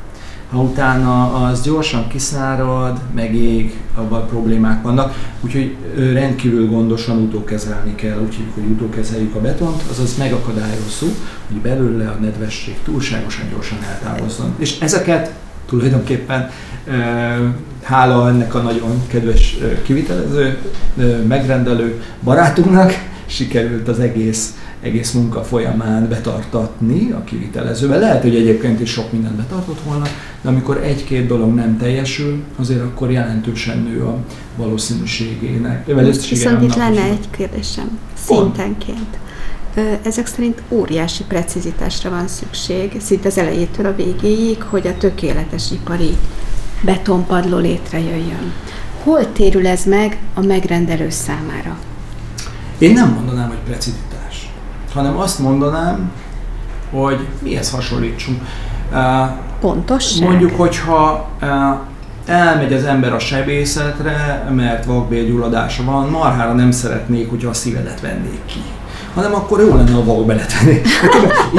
Ha 0.53 0.59
utána 0.59 1.33
az 1.33 1.61
gyorsan 1.61 2.07
kiszárad, 2.07 2.99
megég, 3.15 3.77
abban 3.95 4.27
problémák 4.27 4.81
vannak, 4.81 5.13
úgyhogy 5.41 5.75
rendkívül 5.95 6.69
gondosan 6.69 7.17
utókezelni 7.17 7.95
kell, 7.95 8.19
úgyhogy 8.19 8.45
hogy 8.53 8.63
utókezeljük 8.63 9.35
a 9.35 9.41
betont, 9.41 9.81
azaz 9.91 10.17
megakadályozzuk, 10.17 11.15
hogy 11.47 11.57
belőle 11.57 12.07
a 12.07 12.17
nedvesség 12.21 12.75
túlságosan 12.83 13.45
gyorsan 13.51 13.77
eltávozzon. 13.91 14.53
És 14.57 14.79
ezeket 14.79 15.33
tulajdonképpen 15.65 16.49
hála 17.81 18.29
ennek 18.29 18.55
a 18.55 18.61
nagyon 18.61 19.01
kedves 19.07 19.57
kivitelező, 19.83 20.57
megrendelő 21.27 22.01
barátunknak 22.23 22.93
sikerült 23.25 23.87
az 23.87 23.99
egész 23.99 24.53
egész 24.83 25.11
munka 25.11 25.43
folyamán 25.43 26.09
betartatni 26.09 27.11
a 27.11 27.23
kivitelezővel. 27.23 27.99
Lehet, 27.99 28.21
hogy 28.21 28.35
egyébként 28.35 28.79
is 28.79 28.89
sok 28.89 29.11
mindent 29.11 29.35
betartott 29.35 29.81
volna, 29.81 30.03
de 30.41 30.49
amikor 30.49 30.77
egy-két 30.77 31.27
dolog 31.27 31.53
nem 31.53 31.77
teljesül, 31.77 32.43
azért 32.59 32.81
akkor 32.81 33.11
jelentősen 33.11 33.77
nő 33.77 34.01
a 34.03 34.17
valószínűségének. 34.55 35.85
Viszont 36.29 36.63
itt 36.63 36.75
lenne 36.75 37.03
egy 37.03 37.29
kérdésem, 37.29 37.99
szintenként. 38.25 39.17
Ezek 40.03 40.27
szerint 40.27 40.61
óriási 40.69 41.23
precizitásra 41.23 42.09
van 42.09 42.27
szükség, 42.27 42.91
szinte 43.01 43.27
az 43.27 43.37
elejétől 43.37 43.85
a 43.85 43.95
végéig, 43.95 44.63
hogy 44.63 44.87
a 44.87 44.97
tökéletes 44.97 45.71
ipari 45.71 46.17
betonpadló 46.81 47.57
létrejöjjön. 47.57 48.53
Hol 49.03 49.31
térül 49.31 49.67
ez 49.67 49.85
meg 49.85 50.17
a 50.33 50.41
megrendelő 50.41 51.09
számára? 51.09 51.77
Én 52.77 52.93
nem 52.93 53.09
mondanám, 53.13 53.47
hogy 53.47 53.57
precizitás, 53.65 54.12
hanem 54.93 55.17
azt 55.17 55.39
mondanám, 55.39 56.11
hogy 56.91 57.27
mihez 57.39 57.71
hasonlítsunk. 57.71 58.41
Pontosság? 59.59 60.27
Mondjuk, 60.27 60.55
hogyha 60.57 61.29
elmegy 62.25 62.73
az 62.73 62.83
ember 62.83 63.13
a 63.13 63.19
sebészetre, 63.19 64.49
mert 64.55 64.85
vakbélgyulladása 64.85 65.83
van, 65.83 66.09
marhára 66.09 66.53
nem 66.53 66.71
szeretnék, 66.71 67.29
hogyha 67.29 67.49
a 67.49 67.53
szívedet 67.53 68.01
vennék 68.01 68.45
ki 68.45 68.59
hanem 69.13 69.33
akkor 69.33 69.59
jó 69.59 69.75
lenne 69.75 69.95
a 69.95 70.03
vakbelet 70.03 70.59
venni. 70.59 70.81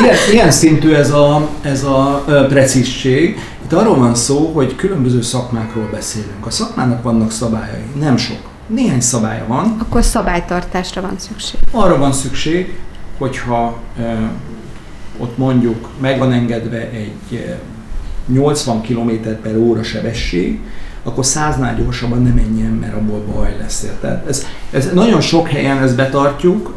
Ilyen, 0.03 0.16
ilyen 0.33 0.51
szintű 0.51 0.92
ez 0.92 1.11
a, 1.11 1.49
ez 1.62 1.83
a 1.85 2.25
precízség. 2.49 3.38
Itt 3.64 3.73
arról 3.73 3.97
van 3.97 4.14
szó, 4.14 4.51
hogy 4.55 4.77
különböző 4.77 5.23
szakmákról 5.23 5.88
beszélünk. 5.92 6.47
A 6.47 6.51
szakmának 6.51 7.03
vannak 7.03 7.31
szabályai, 7.31 7.85
nem 8.01 8.16
sok. 8.16 8.38
Néhány 8.66 9.01
szabálya 9.01 9.44
van, 9.49 9.77
Akkor 9.81 10.05
szabálytartásra 10.05 11.01
van 11.01 11.14
szükség. 11.18 11.61
arra 11.73 11.99
van 11.99 12.12
szükség, 12.12 12.79
hogyha 13.18 13.79
ott 15.18 15.38
mondjuk 15.38 15.88
meg 16.00 16.18
van 16.18 16.33
engedve 16.33 16.90
egy 16.90 17.38
e, 17.48 17.59
80 18.27 18.81
km 18.83 19.11
per 19.42 19.57
óra 19.57 19.83
sebesség, 19.83 20.61
akkor 21.07 21.24
száznál 21.24 21.77
gyorsabban 21.77 22.22
nem 22.22 22.33
menjen, 22.33 22.70
mert 22.70 22.94
abból 22.94 23.24
baj 23.33 23.57
lesz. 23.59 23.83
érted? 23.83 24.22
Ez, 24.29 24.46
ez 24.70 24.90
nagyon 24.94 25.20
sok 25.20 25.48
helyen 25.48 25.83
ezt 25.83 25.96
betartjuk, 25.96 26.74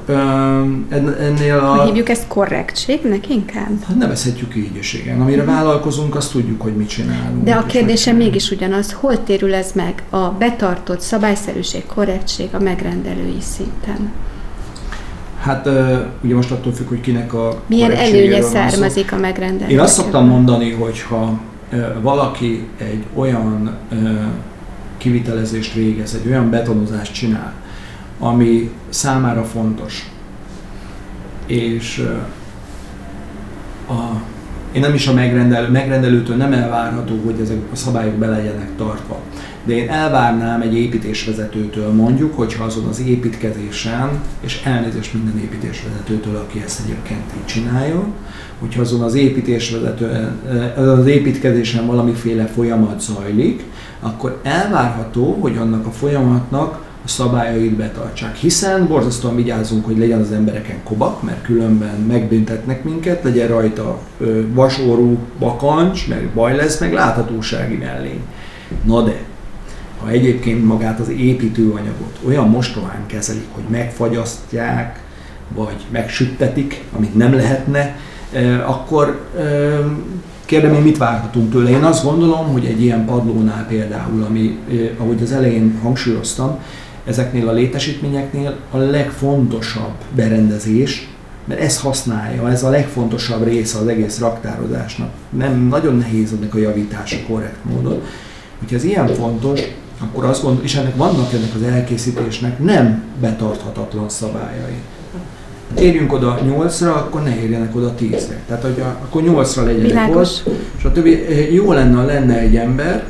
ennél 1.19 1.57
a... 1.57 1.85
hívjuk 1.85 2.09
ezt 2.09 2.27
korrektségnek 2.27 3.29
inkább? 3.29 3.83
Hát 3.87 3.97
nevezhetjük 3.97 4.55
így 4.55 4.75
is, 4.75 4.93
igen. 4.93 5.21
Amire 5.21 5.43
vállalkozunk, 5.43 6.15
azt 6.15 6.31
tudjuk, 6.31 6.61
hogy 6.61 6.75
mit 6.75 6.89
csinálunk. 6.89 7.43
De 7.43 7.53
a 7.53 7.63
és 7.67 7.71
kérdésem 7.71 8.15
mégis 8.15 8.51
ugyanaz, 8.51 8.91
hol 8.91 9.23
térül 9.23 9.53
ez 9.53 9.71
meg 9.73 10.03
a 10.09 10.29
betartott 10.29 11.01
szabályszerűség, 11.01 11.85
korrektség 11.85 12.47
a 12.51 12.59
megrendelői 12.59 13.41
szinten? 13.41 14.11
Hát 15.47 15.69
ugye 16.21 16.35
most 16.35 16.51
attól 16.51 16.73
függ, 16.73 16.87
hogy 16.87 17.01
kinek 17.01 17.33
a 17.33 17.61
Milyen 17.67 17.91
előnye 17.91 18.41
származik 18.41 19.11
a 19.11 19.17
megrendelői 19.17 19.73
Én 19.73 19.79
azt 19.79 19.93
szoktam 19.93 20.27
mondani, 20.27 20.71
hogy 20.71 21.01
ha 21.01 21.39
valaki 22.01 22.67
egy 22.77 23.03
olyan 23.15 23.77
kivitelezést 24.97 25.73
végez, 25.73 26.19
egy 26.23 26.31
olyan 26.31 26.49
betonozást 26.49 27.13
csinál, 27.13 27.53
ami 28.19 28.71
számára 28.89 29.43
fontos, 29.43 30.11
és 31.45 32.07
a, 33.89 33.93
én 34.71 34.81
nem 34.81 34.93
is 34.93 35.07
a 35.07 35.13
megrendelő, 35.13 35.69
megrendelőtől 35.69 36.35
nem 36.35 36.53
elvárható, 36.53 37.21
hogy 37.25 37.39
ezek 37.41 37.57
a 37.71 37.75
szabályok 37.75 38.15
be 38.15 38.27
legyenek 38.27 38.69
tartva. 38.77 39.19
De 39.67 39.73
én 39.73 39.89
elvárnám 39.89 40.61
egy 40.61 40.75
építésvezetőtől 40.75 41.91
mondjuk, 41.91 42.35
hogyha 42.35 42.63
azon 42.63 42.85
az 42.85 43.01
építkezésen, 43.01 44.09
és 44.39 44.61
elnézést 44.63 45.13
minden 45.13 45.37
építésvezetőtől, 45.37 46.35
aki 46.35 46.61
ezt 46.65 46.81
egyébként 46.85 47.23
így 47.37 47.45
csinálja, 47.45 48.03
hogyha 48.59 48.81
azon 48.81 49.01
az 49.01 49.13
építésvezető, 49.15 50.31
az 50.75 51.05
építkezésen 51.05 51.85
valamiféle 51.85 52.45
folyamat 52.45 53.01
zajlik, 53.01 53.63
akkor 53.99 54.39
elvárható, 54.43 55.37
hogy 55.41 55.57
annak 55.57 55.85
a 55.85 55.91
folyamatnak 55.91 56.85
a 57.05 57.07
szabályait 57.07 57.75
betartsák. 57.75 58.35
Hiszen 58.35 58.87
borzasztóan 58.87 59.35
vigyázunk, 59.35 59.85
hogy 59.85 59.97
legyen 59.97 60.21
az 60.21 60.31
embereken 60.31 60.83
kobak, 60.83 61.23
mert 61.23 61.43
különben 61.43 61.99
megbüntetnek 62.07 62.83
minket, 62.83 63.23
legyen 63.23 63.47
rajta 63.47 63.99
vasorú 64.53 65.17
bakancs, 65.39 66.07
meg 66.07 66.29
baj 66.33 66.55
lesz, 66.55 66.79
meg 66.79 66.93
láthatósági 66.93 67.75
mellény. 67.75 68.21
Na 68.85 69.01
de, 69.01 69.15
ha 70.01 70.09
egyébként 70.09 70.65
magát 70.65 70.99
az 70.99 71.09
építőanyagot 71.09 72.19
olyan 72.27 72.49
mostován 72.49 73.03
kezelik, 73.05 73.47
hogy 73.51 73.63
megfagyasztják, 73.69 75.03
vagy 75.55 75.85
megsüttetik, 75.91 76.83
amit 76.95 77.15
nem 77.15 77.33
lehetne, 77.33 77.95
eh, 78.31 78.69
akkor 78.69 79.21
kérdem 80.45 80.73
én, 80.73 80.81
mit 80.81 80.97
várhatunk 80.97 81.51
tőle. 81.51 81.69
Én 81.69 81.83
azt 81.83 82.03
gondolom, 82.03 82.51
hogy 82.51 82.65
egy 82.65 82.81
ilyen 82.81 83.05
padlónál 83.05 83.65
például, 83.67 84.23
ami, 84.23 84.57
ahogy 84.97 85.21
az 85.21 85.31
elején 85.31 85.79
hangsúlyoztam, 85.83 86.59
ezeknél 87.05 87.47
a 87.47 87.51
létesítményeknél 87.51 88.57
a 88.71 88.77
legfontosabb 88.77 89.93
berendezés, 90.15 91.07
mert 91.45 91.61
ez 91.61 91.79
használja, 91.79 92.49
ez 92.49 92.63
a 92.63 92.69
legfontosabb 92.69 93.47
része 93.47 93.77
az 93.77 93.87
egész 93.87 94.19
raktározásnak. 94.19 95.09
Nem 95.29 95.67
nagyon 95.69 95.97
nehéz 95.97 96.33
ennek 96.33 96.55
a 96.55 96.57
javítása 96.57 97.17
korrekt 97.27 97.63
módon, 97.63 98.01
Hogyha 98.59 98.75
ez 98.75 98.83
ilyen 98.83 99.07
fontos, 99.07 99.61
akkor 99.99 100.25
azt 100.25 100.41
gondolom, 100.41 100.65
és 100.65 100.75
ennek 100.75 100.95
vannak 100.95 101.33
ennek 101.33 101.55
az 101.55 101.61
elkészítésnek 101.61 102.59
nem 102.59 103.03
betarthatatlan 103.21 104.09
szabályai. 104.09 104.81
Érjünk 105.79 106.13
oda 106.13 106.39
8-ra, 106.47 106.93
akkor 106.93 107.23
ne 107.23 107.41
érjenek 107.41 107.75
oda 107.75 107.93
10-re. 107.99 108.41
Tehát, 108.47 108.63
hogy 108.63 108.79
a, 108.79 108.87
akkor 109.03 109.21
8-ra 109.25 109.63
legyenek 109.63 110.15
ott, 110.15 110.43
és 110.77 110.83
a 110.83 110.91
többi, 110.91 111.23
jó 111.53 111.71
lenne, 111.71 112.03
lenne 112.05 112.39
egy 112.39 112.55
ember, 112.55 113.03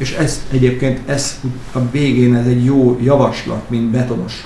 és 0.00 0.12
ez 0.12 0.44
egyébként 0.52 1.08
ez 1.08 1.40
a 1.72 1.78
végén 1.90 2.34
ez 2.34 2.46
egy 2.46 2.64
jó 2.64 2.98
javaslat, 3.02 3.70
mint 3.70 3.90
betonos. 3.90 4.42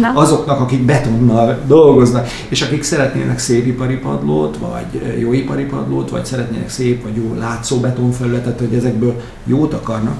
Na. 0.00 0.12
Azoknak, 0.22 0.60
akik 0.60 0.82
betonnal 0.82 1.58
dolgoznak, 1.66 2.28
és 2.48 2.62
akik 2.62 2.82
szeretnének 2.82 3.38
szép 3.38 3.66
ipari 3.66 3.96
padlót, 3.96 4.56
vagy 4.56 5.18
jó 5.18 5.32
ipari 5.32 5.64
padlót, 5.64 6.10
vagy 6.10 6.24
szeretnének 6.24 6.68
szép 6.68 7.02
vagy 7.02 7.16
jó 7.16 7.34
látszó 7.38 7.76
betonfelületet, 7.76 8.58
hogy 8.58 8.74
ezekből 8.74 9.20
jót 9.44 9.74
akarnak, 9.74 10.16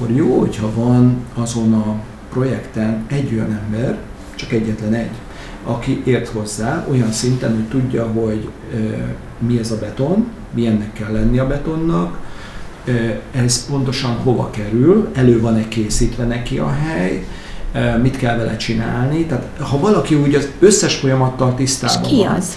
akkor 0.00 0.16
jó, 0.16 0.38
hogyha 0.38 0.70
van 0.74 1.24
azon 1.34 1.72
a 1.72 1.94
projekten 2.30 3.04
egy 3.06 3.34
olyan 3.34 3.60
ember, 3.64 3.98
csak 4.34 4.52
egyetlen 4.52 4.94
egy, 4.94 5.10
aki 5.64 6.02
ért 6.04 6.28
hozzá 6.28 6.86
olyan 6.90 7.12
szinten, 7.12 7.54
hogy 7.54 7.68
tudja, 7.68 8.06
hogy 8.06 8.48
e, 8.74 8.76
mi 9.38 9.58
ez 9.58 9.70
a 9.70 9.78
beton, 9.78 10.26
milyennek 10.54 10.92
kell 10.92 11.12
lenni 11.12 11.38
a 11.38 11.46
betonnak, 11.46 12.18
e, 12.84 13.20
ez 13.32 13.66
pontosan 13.66 14.16
hova 14.16 14.50
kerül, 14.50 15.08
elő 15.14 15.40
van-e 15.40 15.68
készítve 15.68 16.24
neki 16.24 16.58
a 16.58 16.70
hely, 16.70 17.26
e, 17.72 17.96
mit 17.96 18.16
kell 18.16 18.36
vele 18.36 18.56
csinálni. 18.56 19.24
Tehát 19.24 19.48
ha 19.58 19.78
valaki 19.78 20.14
úgy 20.14 20.34
az 20.34 20.48
összes 20.58 20.94
folyamattal 20.94 21.48
És 21.48 21.56
tisztában 21.56 22.10
ki 22.10 22.16
van, 22.16 22.34
az? 22.34 22.56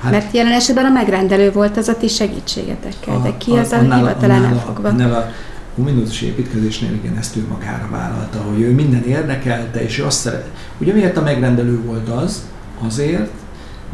Hát- 0.00 0.12
Mert 0.12 0.34
jelen 0.34 0.52
esetben 0.52 0.84
a 0.84 0.90
megrendelő 0.90 1.52
volt 1.52 1.76
az 1.76 1.88
a 1.88 1.96
ti 1.96 2.08
segítségetekkel, 2.08 3.20
de 3.22 3.36
ki 3.38 3.50
az 3.56 3.72
a 3.72 3.76
annál 3.76 3.98
hivatalánál 3.98 4.62
fogva? 4.66 4.88
Annál 4.88 5.12
a 5.12 5.30
ominózus 5.78 6.22
építkezésnél 6.22 6.92
igen, 6.92 7.16
ezt 7.16 7.36
ő 7.36 7.44
magára 7.48 7.88
vállalta, 7.90 8.38
hogy 8.38 8.60
ő 8.60 8.70
minden 8.70 9.04
érdekelte, 9.04 9.82
és 9.82 9.98
ő 9.98 10.04
azt 10.04 10.20
szeret. 10.20 10.50
Ugye 10.78 10.92
miért 10.92 11.16
a 11.16 11.22
megrendelő 11.22 11.82
volt 11.82 12.08
az? 12.08 12.46
Azért, 12.86 13.30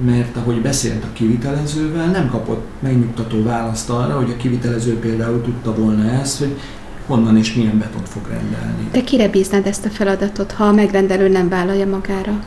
mert 0.04 0.36
ahogy 0.36 0.60
beszélt 0.60 1.04
a 1.04 1.12
kivitelezővel, 1.12 2.06
nem 2.06 2.28
kapott 2.28 2.66
megnyugtató 2.80 3.42
választ 3.42 3.90
arra, 3.90 4.16
hogy 4.16 4.30
a 4.30 4.36
kivitelező 4.36 4.98
például 4.98 5.42
tudta 5.42 5.74
volna 5.74 6.10
ezt, 6.10 6.38
hogy 6.38 6.58
honnan 7.06 7.36
és 7.36 7.54
milyen 7.54 7.78
betont 7.78 8.08
fog 8.08 8.22
rendelni. 8.28 8.88
Te 8.90 9.04
kire 9.04 9.28
bíznád 9.28 9.66
ezt 9.66 9.84
a 9.84 9.88
feladatot, 9.88 10.52
ha 10.52 10.64
a 10.64 10.72
megrendelő 10.72 11.28
nem 11.28 11.48
vállalja 11.48 11.86
magára? 11.86 12.42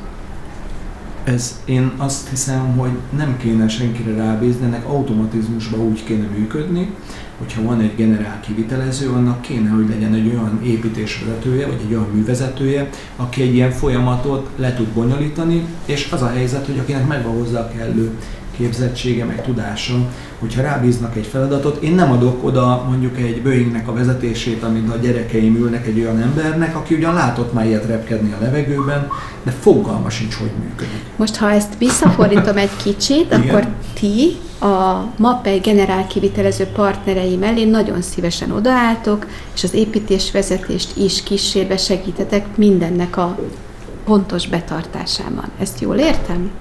Ez 1.23 1.61
én 1.65 1.91
azt 1.97 2.29
hiszem, 2.29 2.77
hogy 2.77 2.91
nem 3.17 3.37
kéne 3.37 3.67
senkire 3.67 4.15
rábízni, 4.15 4.65
ennek 4.65 4.85
automatizmusban 4.85 5.79
úgy 5.79 6.03
kéne 6.03 6.27
működni, 6.37 6.89
hogyha 7.37 7.61
van 7.61 7.79
egy 7.79 7.95
generál 7.95 8.39
kivitelező, 8.39 9.09
annak 9.09 9.41
kéne, 9.41 9.69
hogy 9.69 9.89
legyen 9.89 10.13
egy 10.13 10.27
olyan 10.27 10.59
építésvezetője, 10.63 11.67
vagy 11.67 11.81
egy 11.85 11.93
olyan 11.93 12.09
művezetője, 12.13 12.89
aki 13.15 13.41
egy 13.41 13.53
ilyen 13.53 13.71
folyamatot 13.71 14.49
le 14.55 14.73
tud 14.73 14.87
bonyolítani, 14.87 15.65
és 15.85 16.09
az 16.11 16.21
a 16.21 16.29
helyzet, 16.29 16.65
hogy 16.65 16.79
akinek 16.79 17.07
megvan 17.07 17.33
hozzá 17.33 17.59
a 17.59 17.71
kellő 17.77 18.11
képzettsége, 18.57 19.25
meg 19.25 19.43
tudása, 19.43 19.93
hogyha 20.39 20.61
rábíznak 20.61 21.15
egy 21.15 21.25
feladatot, 21.25 21.83
én 21.83 21.95
nem 21.95 22.11
adok 22.11 22.43
oda 22.43 22.85
mondjuk 22.89 23.17
egy 23.17 23.41
Boeingnek 23.41 23.87
a 23.87 23.93
vezetését, 23.93 24.63
amit 24.63 24.93
a 24.93 24.97
gyerekeim 24.97 25.55
ülnek 25.55 25.87
egy 25.87 25.99
olyan 25.99 26.21
embernek, 26.21 26.75
aki 26.75 26.95
ugyan 26.95 27.13
látott 27.13 27.53
már 27.53 27.65
ilyet 27.65 27.85
repkedni 27.85 28.33
a 28.33 28.43
levegőben, 28.43 29.07
de 29.43 29.51
fogalma 29.51 30.09
sincs, 30.09 30.35
hogy 30.35 30.51
működik. 30.63 31.01
Most, 31.15 31.35
ha 31.35 31.51
ezt 31.51 31.77
visszafordítom 31.77 32.57
egy 32.57 32.75
kicsit, 32.83 33.33
akkor 33.33 33.67
ti 33.93 34.37
a 34.59 35.05
MAPEI 35.17 35.57
generál 35.59 36.07
kivitelező 36.07 36.65
partnerei 36.65 37.35
mellé 37.35 37.63
nagyon 37.63 38.01
szívesen 38.01 38.51
odaálltok, 38.51 39.27
és 39.53 39.63
az 39.63 39.73
építésvezetést 39.73 40.97
is 40.97 41.23
kísérve 41.23 41.77
segítetek 41.77 42.57
mindennek 42.57 43.17
a 43.17 43.39
pontos 44.05 44.47
betartásában. 44.47 45.51
Ezt 45.59 45.79
jól 45.79 45.95
értem? 45.95 46.51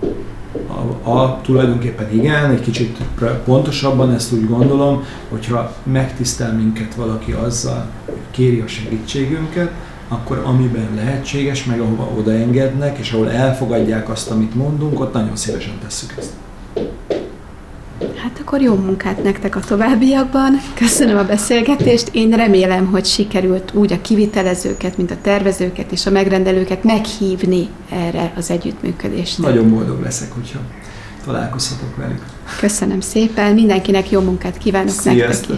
A, 1.05 1.11
a, 1.11 1.41
tulajdonképpen 1.43 2.13
igen, 2.13 2.51
egy 2.51 2.61
kicsit 2.61 2.99
pontosabban 3.45 4.13
ezt 4.13 4.33
úgy 4.33 4.49
gondolom, 4.49 5.05
hogyha 5.29 5.75
megtisztel 5.83 6.53
minket 6.53 6.95
valaki 6.95 7.33
azzal, 7.33 7.87
hogy 8.05 8.15
kéri 8.31 8.61
a 8.61 8.67
segítségünket, 8.67 9.71
akkor 10.09 10.43
amiben 10.45 10.89
lehetséges, 10.95 11.65
meg 11.65 11.81
ahova 11.81 12.11
odaengednek, 12.19 12.99
és 12.99 13.13
ahol 13.13 13.31
elfogadják 13.31 14.09
azt, 14.09 14.31
amit 14.31 14.55
mondunk, 14.55 15.01
ott 15.01 15.13
nagyon 15.13 15.37
szívesen 15.37 15.79
tesszük 15.83 16.15
ezt. 16.19 16.33
Hát 18.33 18.41
akkor 18.41 18.61
jó 18.61 18.75
munkát 18.75 19.23
nektek 19.23 19.57
a 19.57 19.61
továbbiakban. 19.61 20.61
Köszönöm 20.75 21.17
a 21.17 21.25
beszélgetést. 21.25 22.09
Én 22.13 22.31
remélem, 22.31 22.87
hogy 22.87 23.05
sikerült 23.05 23.73
úgy 23.75 23.93
a 23.93 24.01
kivitelezőket, 24.01 24.97
mint 24.97 25.11
a 25.11 25.17
tervezőket 25.23 25.93
és 25.93 26.07
a 26.07 26.11
megrendelőket 26.11 26.85
meghívni 26.85 27.69
erre 27.91 28.33
az 28.37 28.51
együttműködésre. 28.51 29.43
Nagyon 29.49 29.71
boldog 29.71 30.03
leszek, 30.03 30.33
hogyha 30.33 30.59
találkozhatok 31.25 31.97
velük. 31.97 32.25
Köszönöm 32.61 33.01
szépen, 33.01 33.55
mindenkinek 33.55 34.11
jó 34.11 34.21
munkát 34.21 34.59
kívánok 34.59 34.95
nektek 34.95 35.13
Sziasztok! 35.13 35.43
is. 35.43 35.49